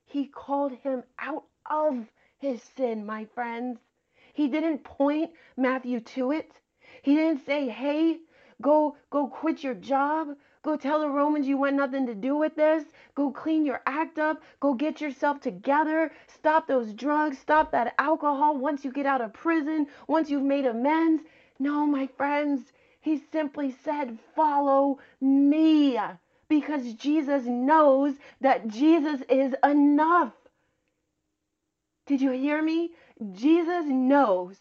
He 0.06 0.28
called 0.28 0.74
him 0.74 1.04
out 1.20 1.44
of 1.70 2.08
his 2.38 2.62
sin, 2.78 3.06
my 3.06 3.26
friends. 3.26 3.80
He 4.34 4.48
didn't 4.48 4.84
point 4.84 5.32
Matthew 5.58 6.00
to 6.16 6.32
it. 6.32 6.52
He 7.02 7.16
didn't 7.16 7.46
say, 7.46 7.68
"Hey, 7.70 8.20
go 8.62 8.96
go 9.10 9.28
quit 9.28 9.64
your 9.64 9.74
job. 9.74 10.38
Go 10.62 10.76
tell 10.76 11.00
the 11.00 11.10
Romans 11.10 11.48
you 11.48 11.58
want 11.58 11.78
nothing 11.78 12.06
to 12.08 12.16
do 12.16 12.36
with 12.36 12.56
this. 12.56 12.84
Go 13.16 13.32
clean 13.32 13.66
your 13.66 13.82
act 13.86 14.20
up. 14.20 14.42
Go 14.60 14.74
get 14.74 15.00
yourself 15.00 15.40
together. 15.40 16.12
Stop 16.28 16.68
those 16.68 16.94
drugs. 16.94 17.38
Stop 17.40 17.72
that 17.72 17.96
alcohol 17.98 18.58
once 18.58 18.84
you 18.84 18.92
get 18.92 19.06
out 19.06 19.22
of 19.22 19.32
prison, 19.32 19.88
once 20.08 20.30
you've 20.30 20.44
made 20.44 20.66
amends. 20.66 21.24
No, 21.60 21.86
my 21.86 22.08
friends, 22.08 22.74
he 23.00 23.22
simply 23.32 23.72
said, 23.72 24.20
Follow 24.36 25.00
me. 25.22 25.98
Because 26.50 26.94
Jesus 26.96 27.46
knows 27.46 28.16
that 28.42 28.68
Jesus 28.68 29.22
is 29.30 29.56
enough. 29.64 30.34
Did 32.06 32.20
you 32.20 32.32
hear 32.32 32.62
me? 32.62 32.92
Jesus 33.32 33.86
knows 33.86 34.58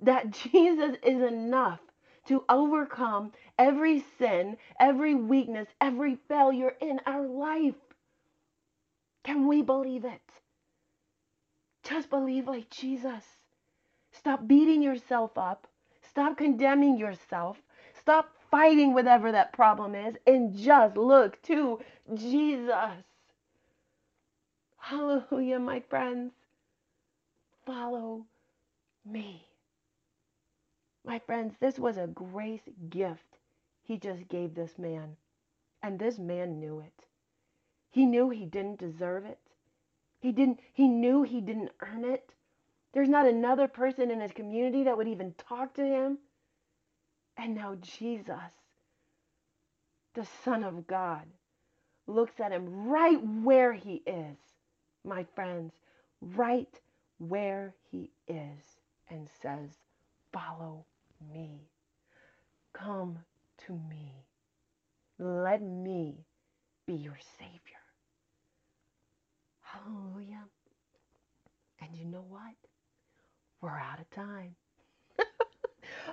that 0.00 0.30
Jesus 0.52 0.96
is 1.04 1.22
enough 1.22 1.80
to 2.26 2.44
overcome 2.48 3.32
every 3.58 4.04
sin, 4.18 4.56
every 4.80 5.14
weakness, 5.14 5.68
every 5.80 6.18
failure 6.28 6.74
in 6.80 7.00
our 7.06 7.26
life. 7.26 7.74
Can 9.24 9.46
we 9.46 9.62
believe 9.62 10.04
it? 10.04 10.20
Just 11.82 12.10
believe 12.10 12.48
like 12.48 12.70
Jesus. 12.70 13.24
Stop 14.12 14.46
beating 14.46 14.82
yourself 14.82 15.36
up. 15.36 15.66
Stop 16.08 16.36
condemning 16.36 16.96
yourself. 16.96 17.58
Stop 18.00 18.30
fighting 18.50 18.94
whatever 18.94 19.32
that 19.32 19.52
problem 19.52 19.94
is 19.94 20.16
and 20.26 20.56
just 20.56 20.96
look 20.96 21.40
to 21.42 21.80
Jesus. 22.14 23.02
Hallelujah, 24.78 25.58
my 25.58 25.80
friends. 25.80 26.32
Follow 27.66 28.24
me. 29.04 29.44
My 31.06 31.20
friends, 31.20 31.54
this 31.60 31.78
was 31.78 31.96
a 31.96 32.08
grace 32.08 32.68
gift 32.90 33.38
he 33.86 33.96
just 33.96 34.26
gave 34.28 34.54
this 34.54 34.76
man. 34.78 35.16
And 35.82 35.98
this 35.98 36.18
man 36.18 36.58
knew 36.58 36.80
it. 36.80 37.06
He 37.90 38.04
knew 38.04 38.28
he 38.28 38.44
didn't 38.44 38.80
deserve 38.80 39.24
it. 39.24 39.38
He 40.18 40.32
didn't 40.32 40.58
he 40.72 40.88
knew 40.88 41.22
he 41.22 41.40
didn't 41.40 41.70
earn 41.80 42.04
it. 42.04 42.34
There's 42.92 43.08
not 43.08 43.26
another 43.26 43.68
person 43.68 44.10
in 44.10 44.20
his 44.20 44.32
community 44.32 44.82
that 44.84 44.96
would 44.96 45.06
even 45.06 45.34
talk 45.34 45.74
to 45.74 45.84
him. 45.84 46.18
And 47.36 47.54
now 47.54 47.76
Jesus, 47.80 48.52
the 50.14 50.26
Son 50.44 50.64
of 50.64 50.86
God, 50.86 51.26
looks 52.06 52.40
at 52.40 52.52
him 52.52 52.88
right 52.88 53.22
where 53.22 53.72
he 53.72 54.02
is, 54.06 54.38
my 55.04 55.24
friends, 55.34 55.74
right 56.20 56.80
where 57.18 57.74
he 57.90 58.10
is, 58.26 58.80
and 59.10 59.28
says, 59.40 59.70
Follow 60.32 60.84
me. 61.32 61.68
Come 62.72 63.18
to 63.66 63.72
me. 63.72 64.24
Let 65.18 65.62
me 65.62 66.26
be 66.86 66.94
your 66.94 67.18
Savior. 67.38 67.80
Hallelujah. 69.62 70.44
And 71.80 71.96
you 71.96 72.04
know 72.04 72.24
what? 72.28 72.54
We're 73.60 73.78
out 73.78 74.00
of 74.00 74.10
time. 74.10 74.54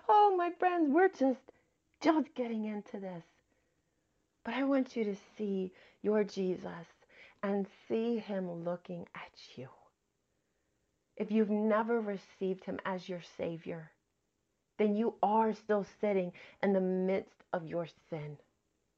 oh, 0.10 0.36
my 0.38 0.52
friends, 0.60 0.90
we're 0.90 1.10
just 1.10 1.40
just 2.02 2.34
getting 2.36 2.66
into 2.66 3.00
this. 3.00 3.24
But 4.44 4.56
I 4.56 4.64
want 4.64 4.96
you 4.96 5.06
to 5.06 5.16
see 5.38 5.72
your 6.02 6.24
Jesus 6.24 6.88
and 7.42 7.66
see 7.88 8.18
him 8.18 8.64
looking 8.64 9.08
at 9.16 9.32
you. 9.56 9.70
If 11.16 11.32
you've 11.32 11.50
never 11.50 12.02
received 12.02 12.66
him 12.66 12.80
as 12.86 13.08
your 13.08 13.22
savior, 13.38 13.92
then 14.78 14.96
you 14.96 15.16
are 15.24 15.54
still 15.54 15.86
sitting 16.02 16.32
in 16.62 16.74
the 16.74 16.82
midst 16.82 17.44
of 17.54 17.66
your 17.66 17.88
sin. 18.10 18.38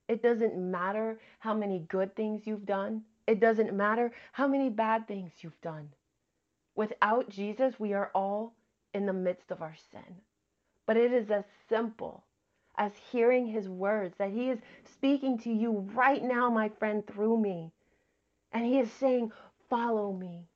It 0.07 0.21
doesn't 0.21 0.57
matter 0.57 1.19
how 1.39 1.53
many 1.53 1.79
good 1.87 2.15
things 2.15 2.45
you've 2.45 2.65
done. 2.65 3.03
It 3.27 3.39
doesn't 3.39 3.73
matter 3.73 4.11
how 4.31 4.47
many 4.47 4.69
bad 4.69 5.07
things 5.07 5.31
you've 5.41 5.59
done. 5.61 5.89
Without 6.75 7.29
Jesus, 7.29 7.79
we 7.79 7.93
are 7.93 8.11
all 8.13 8.53
in 8.93 9.05
the 9.05 9.13
midst 9.13 9.51
of 9.51 9.61
our 9.61 9.75
sin. 9.91 10.21
But 10.85 10.97
it 10.97 11.11
is 11.11 11.31
as 11.31 11.43
simple 11.67 12.23
as 12.77 12.91
hearing 13.11 13.47
his 13.47 13.67
words 13.67 14.15
that 14.17 14.31
he 14.31 14.49
is 14.49 14.59
speaking 14.83 15.37
to 15.39 15.51
you 15.51 15.89
right 15.93 16.23
now, 16.23 16.49
my 16.49 16.69
friend, 16.69 17.05
through 17.07 17.39
me. 17.39 17.71
And 18.51 18.65
he 18.65 18.79
is 18.79 18.91
saying, 18.91 19.31
Follow 19.69 20.13
me, 20.13 20.47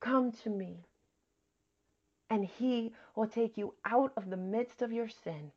come 0.00 0.32
to 0.32 0.50
me. 0.50 0.85
And 2.30 2.44
he 2.44 2.92
will 3.14 3.28
take 3.28 3.56
you 3.56 3.74
out 3.84 4.12
of 4.16 4.30
the 4.30 4.36
midst 4.36 4.82
of 4.82 4.92
your 4.92 5.08
sin 5.08 5.52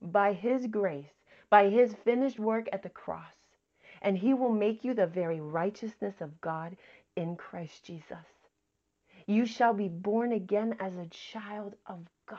by 0.00 0.32
his 0.32 0.66
grace, 0.66 1.12
by 1.50 1.68
his 1.68 1.94
finished 2.04 2.38
work 2.38 2.68
at 2.72 2.82
the 2.82 2.88
cross. 2.88 3.34
And 4.02 4.18
he 4.18 4.34
will 4.34 4.52
make 4.52 4.84
you 4.84 4.94
the 4.94 5.06
very 5.06 5.40
righteousness 5.40 6.20
of 6.20 6.40
God 6.40 6.76
in 7.16 7.36
Christ 7.36 7.84
Jesus. 7.84 8.26
You 9.26 9.46
shall 9.46 9.72
be 9.72 9.88
born 9.88 10.32
again 10.32 10.76
as 10.80 10.96
a 10.96 11.06
child 11.06 11.74
of 11.86 12.06
God. 12.28 12.38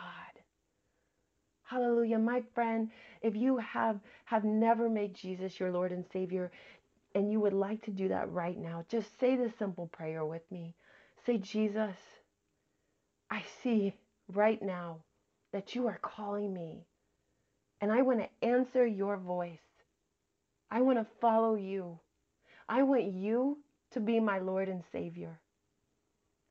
Hallelujah. 1.63 2.19
My 2.19 2.43
friend, 2.53 2.91
if 3.21 3.35
you 3.35 3.57
have, 3.57 3.99
have 4.25 4.43
never 4.43 4.87
made 4.87 5.15
Jesus 5.15 5.59
your 5.59 5.71
Lord 5.71 5.91
and 5.91 6.05
Savior, 6.13 6.51
and 7.15 7.31
you 7.31 7.39
would 7.39 7.53
like 7.53 7.81
to 7.85 7.91
do 7.91 8.07
that 8.09 8.31
right 8.31 8.57
now, 8.57 8.85
just 8.87 9.19
say 9.19 9.35
this 9.35 9.55
simple 9.57 9.87
prayer 9.87 10.23
with 10.25 10.43
me. 10.51 10.75
Say, 11.25 11.39
Jesus, 11.39 11.95
I 13.29 13.43
see 13.63 13.93
right 14.31 14.61
now 14.61 14.99
that 15.51 15.75
you 15.75 15.87
are 15.87 15.99
calling 16.01 16.53
me, 16.53 16.85
and 17.81 17.91
I 17.91 18.01
want 18.01 18.19
to 18.19 18.47
answer 18.47 18.85
your 18.85 19.17
voice. 19.17 19.59
I 20.71 20.81
want 20.81 20.99
to 20.99 21.07
follow 21.21 21.55
you. 21.55 21.99
I 22.67 22.83
want 22.83 23.03
you 23.03 23.59
to 23.91 23.99
be 23.99 24.19
my 24.19 24.39
Lord 24.39 24.67
and 24.69 24.83
Savior. 24.91 25.39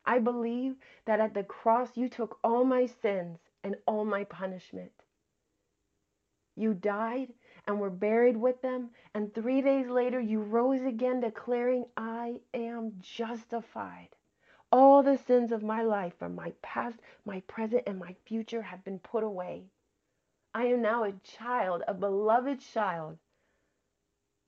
I 0.06 0.18
believe 0.18 0.76
that 1.06 1.20
at 1.20 1.34
the 1.34 1.44
cross 1.44 1.96
you 1.96 2.08
took 2.08 2.38
all 2.44 2.64
my 2.64 2.86
sins 2.86 3.38
and 3.62 3.76
all 3.86 4.04
my 4.04 4.24
punishment. 4.24 4.92
You 6.56 6.74
died 6.74 7.32
and 7.66 7.80
were 7.80 7.90
buried 7.90 8.36
with 8.36 8.60
them, 8.62 8.90
and 9.14 9.34
three 9.34 9.62
days 9.62 9.88
later 9.88 10.20
you 10.20 10.40
rose 10.40 10.82
again, 10.82 11.20
declaring, 11.20 11.86
I 11.96 12.40
am 12.52 12.92
justified. 13.00 14.08
All 14.76 15.04
the 15.04 15.16
sins 15.16 15.52
of 15.52 15.62
my 15.62 15.82
life 15.82 16.14
from 16.18 16.34
my 16.34 16.52
past, 16.60 16.98
my 17.24 17.38
present, 17.42 17.84
and 17.86 17.96
my 17.96 18.16
future 18.26 18.60
have 18.60 18.82
been 18.84 18.98
put 18.98 19.22
away. 19.22 19.62
I 20.52 20.64
am 20.64 20.82
now 20.82 21.04
a 21.04 21.12
child, 21.22 21.84
a 21.86 21.94
beloved 21.94 22.60
child 22.60 23.16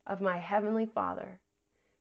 of 0.05 0.21
my 0.21 0.37
Heavenly 0.37 0.87
Father. 0.93 1.39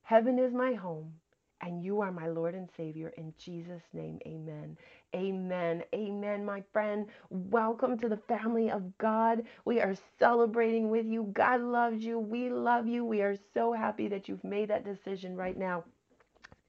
Heaven 0.01 0.39
is 0.39 0.55
my 0.55 0.73
home, 0.73 1.13
and 1.61 1.83
you 1.83 2.01
are 2.01 2.11
my 2.11 2.25
Lord 2.25 2.55
and 2.55 2.67
Savior. 2.75 3.13
In 3.15 3.31
Jesus' 3.37 3.83
name, 3.93 4.17
amen. 4.25 4.75
Amen. 5.15 5.83
Amen, 5.93 6.43
my 6.43 6.63
friend. 6.73 7.05
Welcome 7.29 7.95
to 7.99 8.09
the 8.09 8.17
family 8.27 8.71
of 8.71 8.97
God. 8.97 9.43
We 9.65 9.81
are 9.81 9.93
celebrating 10.17 10.89
with 10.89 11.05
you. 11.05 11.29
God 11.31 11.61
loves 11.61 12.03
you. 12.03 12.17
We 12.17 12.49
love 12.49 12.87
you. 12.87 13.05
We 13.05 13.21
are 13.21 13.37
so 13.53 13.71
happy 13.71 14.07
that 14.07 14.27
you've 14.27 14.43
made 14.43 14.71
that 14.71 14.83
decision 14.83 15.35
right 15.35 15.55
now. 15.59 15.83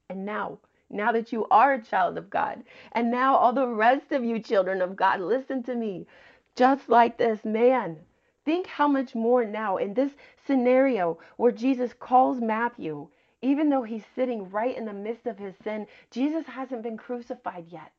And 0.09 0.23
now, 0.23 0.59
now 0.89 1.11
that 1.11 1.31
you 1.31 1.45
are 1.51 1.73
a 1.73 1.83
child 1.83 2.17
of 2.17 2.29
God, 2.29 2.63
and 2.93 3.11
now 3.11 3.35
all 3.35 3.53
the 3.53 3.67
rest 3.67 4.11
of 4.11 4.23
you 4.23 4.39
children 4.39 4.81
of 4.81 4.95
God, 4.95 5.19
listen 5.19 5.63
to 5.63 5.75
me. 5.75 6.07
Just 6.55 6.89
like 6.89 7.17
this 7.17 7.45
man, 7.45 7.97
think 8.45 8.67
how 8.67 8.87
much 8.87 9.15
more 9.15 9.45
now 9.45 9.77
in 9.77 9.93
this 9.93 10.11
scenario 10.45 11.19
where 11.37 11.51
Jesus 11.51 11.93
calls 11.93 12.41
Matthew 12.41 13.09
even 13.41 13.69
though 13.69 13.83
he's 13.83 14.05
sitting 14.15 14.49
right 14.49 14.75
in 14.75 14.85
the 14.85 14.93
midst 14.93 15.27
of 15.27 15.37
his 15.37 15.55
sin, 15.63 15.85
Jesus 16.09 16.45
hasn't 16.47 16.81
been 16.81 16.97
crucified 16.97 17.65
yet. 17.69 17.91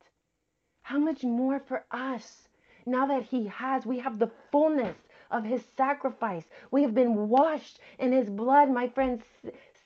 How 0.81 0.99
much 0.99 1.23
more 1.23 1.59
for 1.59 1.85
us? 1.91 2.47
Now 2.85 3.05
that 3.07 3.23
he 3.23 3.47
has, 3.47 3.85
we 3.85 3.99
have 3.99 4.19
the 4.19 4.31
fullness 4.51 4.97
of 5.31 5.43
his 5.43 5.63
sacrifice. 5.77 6.43
We 6.71 6.81
have 6.81 6.93
been 6.93 7.29
washed 7.29 7.79
in 7.99 8.11
his 8.11 8.29
blood, 8.29 8.69
my 8.69 8.89
friends. 8.89 9.23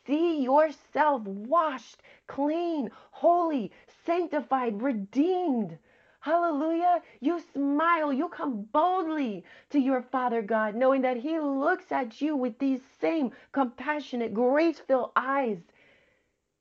See 0.05 0.41
yourself 0.41 1.23
washed, 1.23 2.01
clean, 2.27 2.89
holy, 3.11 3.71
sanctified, 4.05 4.81
redeemed. 4.81 5.77
Hallelujah. 6.19 7.01
You 7.19 7.41
smile. 7.53 8.13
You 8.13 8.29
come 8.29 8.63
boldly 8.71 9.43
to 9.71 9.79
your 9.79 10.01
Father 10.01 10.41
God, 10.41 10.75
knowing 10.75 11.01
that 11.01 11.17
He 11.17 11.39
looks 11.39 11.91
at 11.91 12.21
you 12.21 12.35
with 12.35 12.59
these 12.59 12.81
same 12.99 13.31
compassionate, 13.51 14.33
grace 14.33 14.79
filled 14.79 15.11
eyes. 15.15 15.59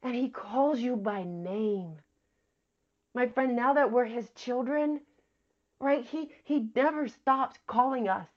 And 0.02 0.14
He 0.14 0.28
calls 0.28 0.81
you 0.81 0.96
by 0.96 1.22
name. 1.22 1.96
My 3.14 3.28
friend, 3.28 3.55
now 3.55 3.74
that 3.74 3.92
we're 3.92 4.05
His 4.05 4.28
children, 4.35 5.00
right? 5.81 6.05
He, 6.05 6.31
he 6.44 6.68
never 6.74 7.09
stops 7.09 7.59
calling 7.66 8.09
us. 8.09 8.28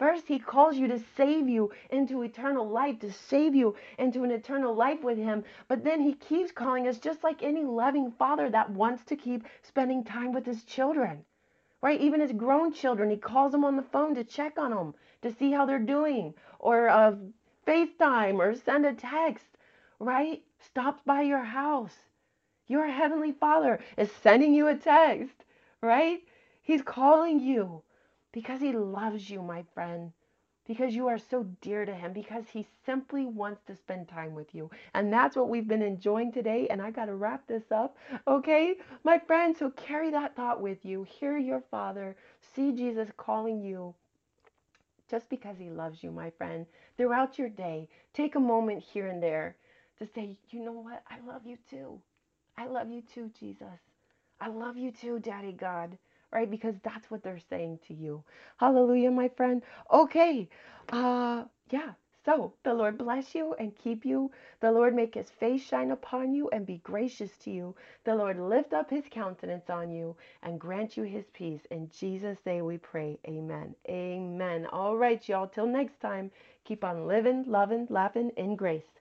First, 0.00 0.28
he 0.28 0.38
calls 0.38 0.78
you 0.78 0.88
to 0.88 0.98
save 1.14 1.46
you 1.46 1.70
into 1.90 2.22
eternal 2.22 2.66
life, 2.66 3.00
to 3.00 3.12
save 3.12 3.54
you 3.54 3.76
into 3.98 4.24
an 4.24 4.30
eternal 4.30 4.74
life 4.74 5.02
with 5.02 5.18
him. 5.18 5.44
But 5.68 5.84
then 5.84 6.00
he 6.00 6.14
keeps 6.14 6.50
calling 6.50 6.88
us 6.88 6.98
just 6.98 7.22
like 7.22 7.42
any 7.42 7.64
loving 7.64 8.10
father 8.12 8.48
that 8.48 8.70
wants 8.70 9.04
to 9.04 9.16
keep 9.16 9.44
spending 9.60 10.02
time 10.02 10.32
with 10.32 10.46
his 10.46 10.64
children. 10.64 11.26
Right? 11.82 12.00
Even 12.00 12.20
his 12.20 12.32
grown 12.32 12.72
children, 12.72 13.10
he 13.10 13.18
calls 13.18 13.52
them 13.52 13.62
on 13.62 13.76
the 13.76 13.82
phone 13.82 14.14
to 14.14 14.24
check 14.24 14.58
on 14.58 14.70
them, 14.70 14.94
to 15.20 15.34
see 15.34 15.52
how 15.52 15.66
they're 15.66 15.78
doing, 15.78 16.32
or 16.58 16.88
uh, 16.88 17.16
FaceTime, 17.66 18.38
or 18.38 18.54
send 18.54 18.86
a 18.86 18.94
text. 18.94 19.44
Right? 19.98 20.42
Stops 20.60 21.02
by 21.04 21.20
your 21.20 21.44
house. 21.44 21.94
Your 22.68 22.86
heavenly 22.86 23.32
father 23.32 23.80
is 23.98 24.10
sending 24.22 24.54
you 24.54 24.68
a 24.68 24.76
text. 24.76 25.44
Right? 25.82 26.20
He's 26.62 26.80
calling 26.80 27.38
you 27.38 27.82
because 28.32 28.60
he 28.60 28.72
loves 28.72 29.28
you, 29.30 29.42
my 29.42 29.64
friend. 29.74 30.12
Because 30.66 30.94
you 30.94 31.08
are 31.08 31.18
so 31.18 31.44
dear 31.62 31.84
to 31.84 31.94
him, 31.94 32.12
because 32.12 32.44
he 32.52 32.66
simply 32.86 33.26
wants 33.26 33.62
to 33.66 33.74
spend 33.74 34.08
time 34.08 34.34
with 34.34 34.54
you. 34.54 34.70
And 34.94 35.12
that's 35.12 35.34
what 35.34 35.48
we've 35.48 35.66
been 35.66 35.82
enjoying 35.82 36.30
today. 36.30 36.68
And 36.68 36.80
I 36.80 36.92
got 36.92 37.06
to 37.06 37.14
wrap 37.14 37.46
this 37.48 37.72
up, 37.72 37.96
okay, 38.28 38.76
my 39.02 39.18
friend? 39.18 39.56
So 39.56 39.70
carry 39.70 40.10
that 40.12 40.36
thought 40.36 40.60
with 40.60 40.84
you. 40.84 41.02
Hear 41.02 41.38
your 41.38 41.62
Father. 41.72 42.14
See 42.54 42.70
Jesus 42.72 43.08
calling 43.16 43.60
you 43.60 43.94
just 45.10 45.28
because 45.28 45.56
he 45.58 45.70
loves 45.70 46.04
you, 46.04 46.12
my 46.12 46.30
friend. 46.30 46.66
Throughout 46.96 47.36
your 47.36 47.48
day, 47.48 47.88
take 48.14 48.36
a 48.36 48.40
moment 48.40 48.84
here 48.92 49.08
and 49.08 49.20
there 49.20 49.56
to 49.98 50.06
say, 50.06 50.36
you 50.50 50.64
know 50.64 50.72
what? 50.72 51.02
I 51.10 51.16
love 51.26 51.46
you 51.46 51.58
too. 51.68 52.00
I 52.56 52.66
love 52.66 52.90
you 52.90 53.02
too, 53.02 53.30
Jesus. 53.40 53.80
I 54.40 54.48
love 54.48 54.76
you 54.76 54.92
too, 54.92 55.18
Daddy 55.18 55.52
God 55.52 55.98
right? 56.32 56.50
Because 56.50 56.76
that's 56.82 57.10
what 57.10 57.22
they're 57.22 57.38
saying 57.50 57.80
to 57.88 57.94
you. 57.94 58.24
Hallelujah, 58.58 59.10
my 59.10 59.28
friend. 59.28 59.62
Okay. 59.92 60.48
Uh 60.92 61.44
yeah. 61.70 61.92
So 62.24 62.54
the 62.64 62.74
Lord 62.74 62.98
bless 62.98 63.34
you 63.34 63.54
and 63.54 63.74
keep 63.76 64.04
you. 64.04 64.30
The 64.60 64.70
Lord 64.70 64.94
make 64.94 65.14
his 65.14 65.30
face 65.30 65.62
shine 65.62 65.90
upon 65.90 66.34
you 66.34 66.50
and 66.50 66.66
be 66.66 66.78
gracious 66.84 67.36
to 67.38 67.50
you. 67.50 67.74
The 68.04 68.14
Lord 68.14 68.38
lift 68.38 68.74
up 68.74 68.90
his 68.90 69.04
countenance 69.10 69.70
on 69.70 69.90
you 69.90 70.16
and 70.42 70.60
grant 70.60 70.96
you 70.96 71.04
his 71.04 71.24
peace. 71.32 71.62
In 71.70 71.88
Jesus' 71.90 72.38
name 72.46 72.66
we 72.66 72.78
pray. 72.78 73.18
Amen. 73.26 73.74
Amen. 73.88 74.66
All 74.66 74.96
right, 74.98 75.26
y'all. 75.28 75.48
Till 75.48 75.66
next 75.66 76.00
time, 76.00 76.30
keep 76.64 76.84
on 76.84 77.06
living, 77.06 77.44
loving, 77.46 77.86
laughing 77.90 78.30
in 78.36 78.56
grace. 78.56 78.99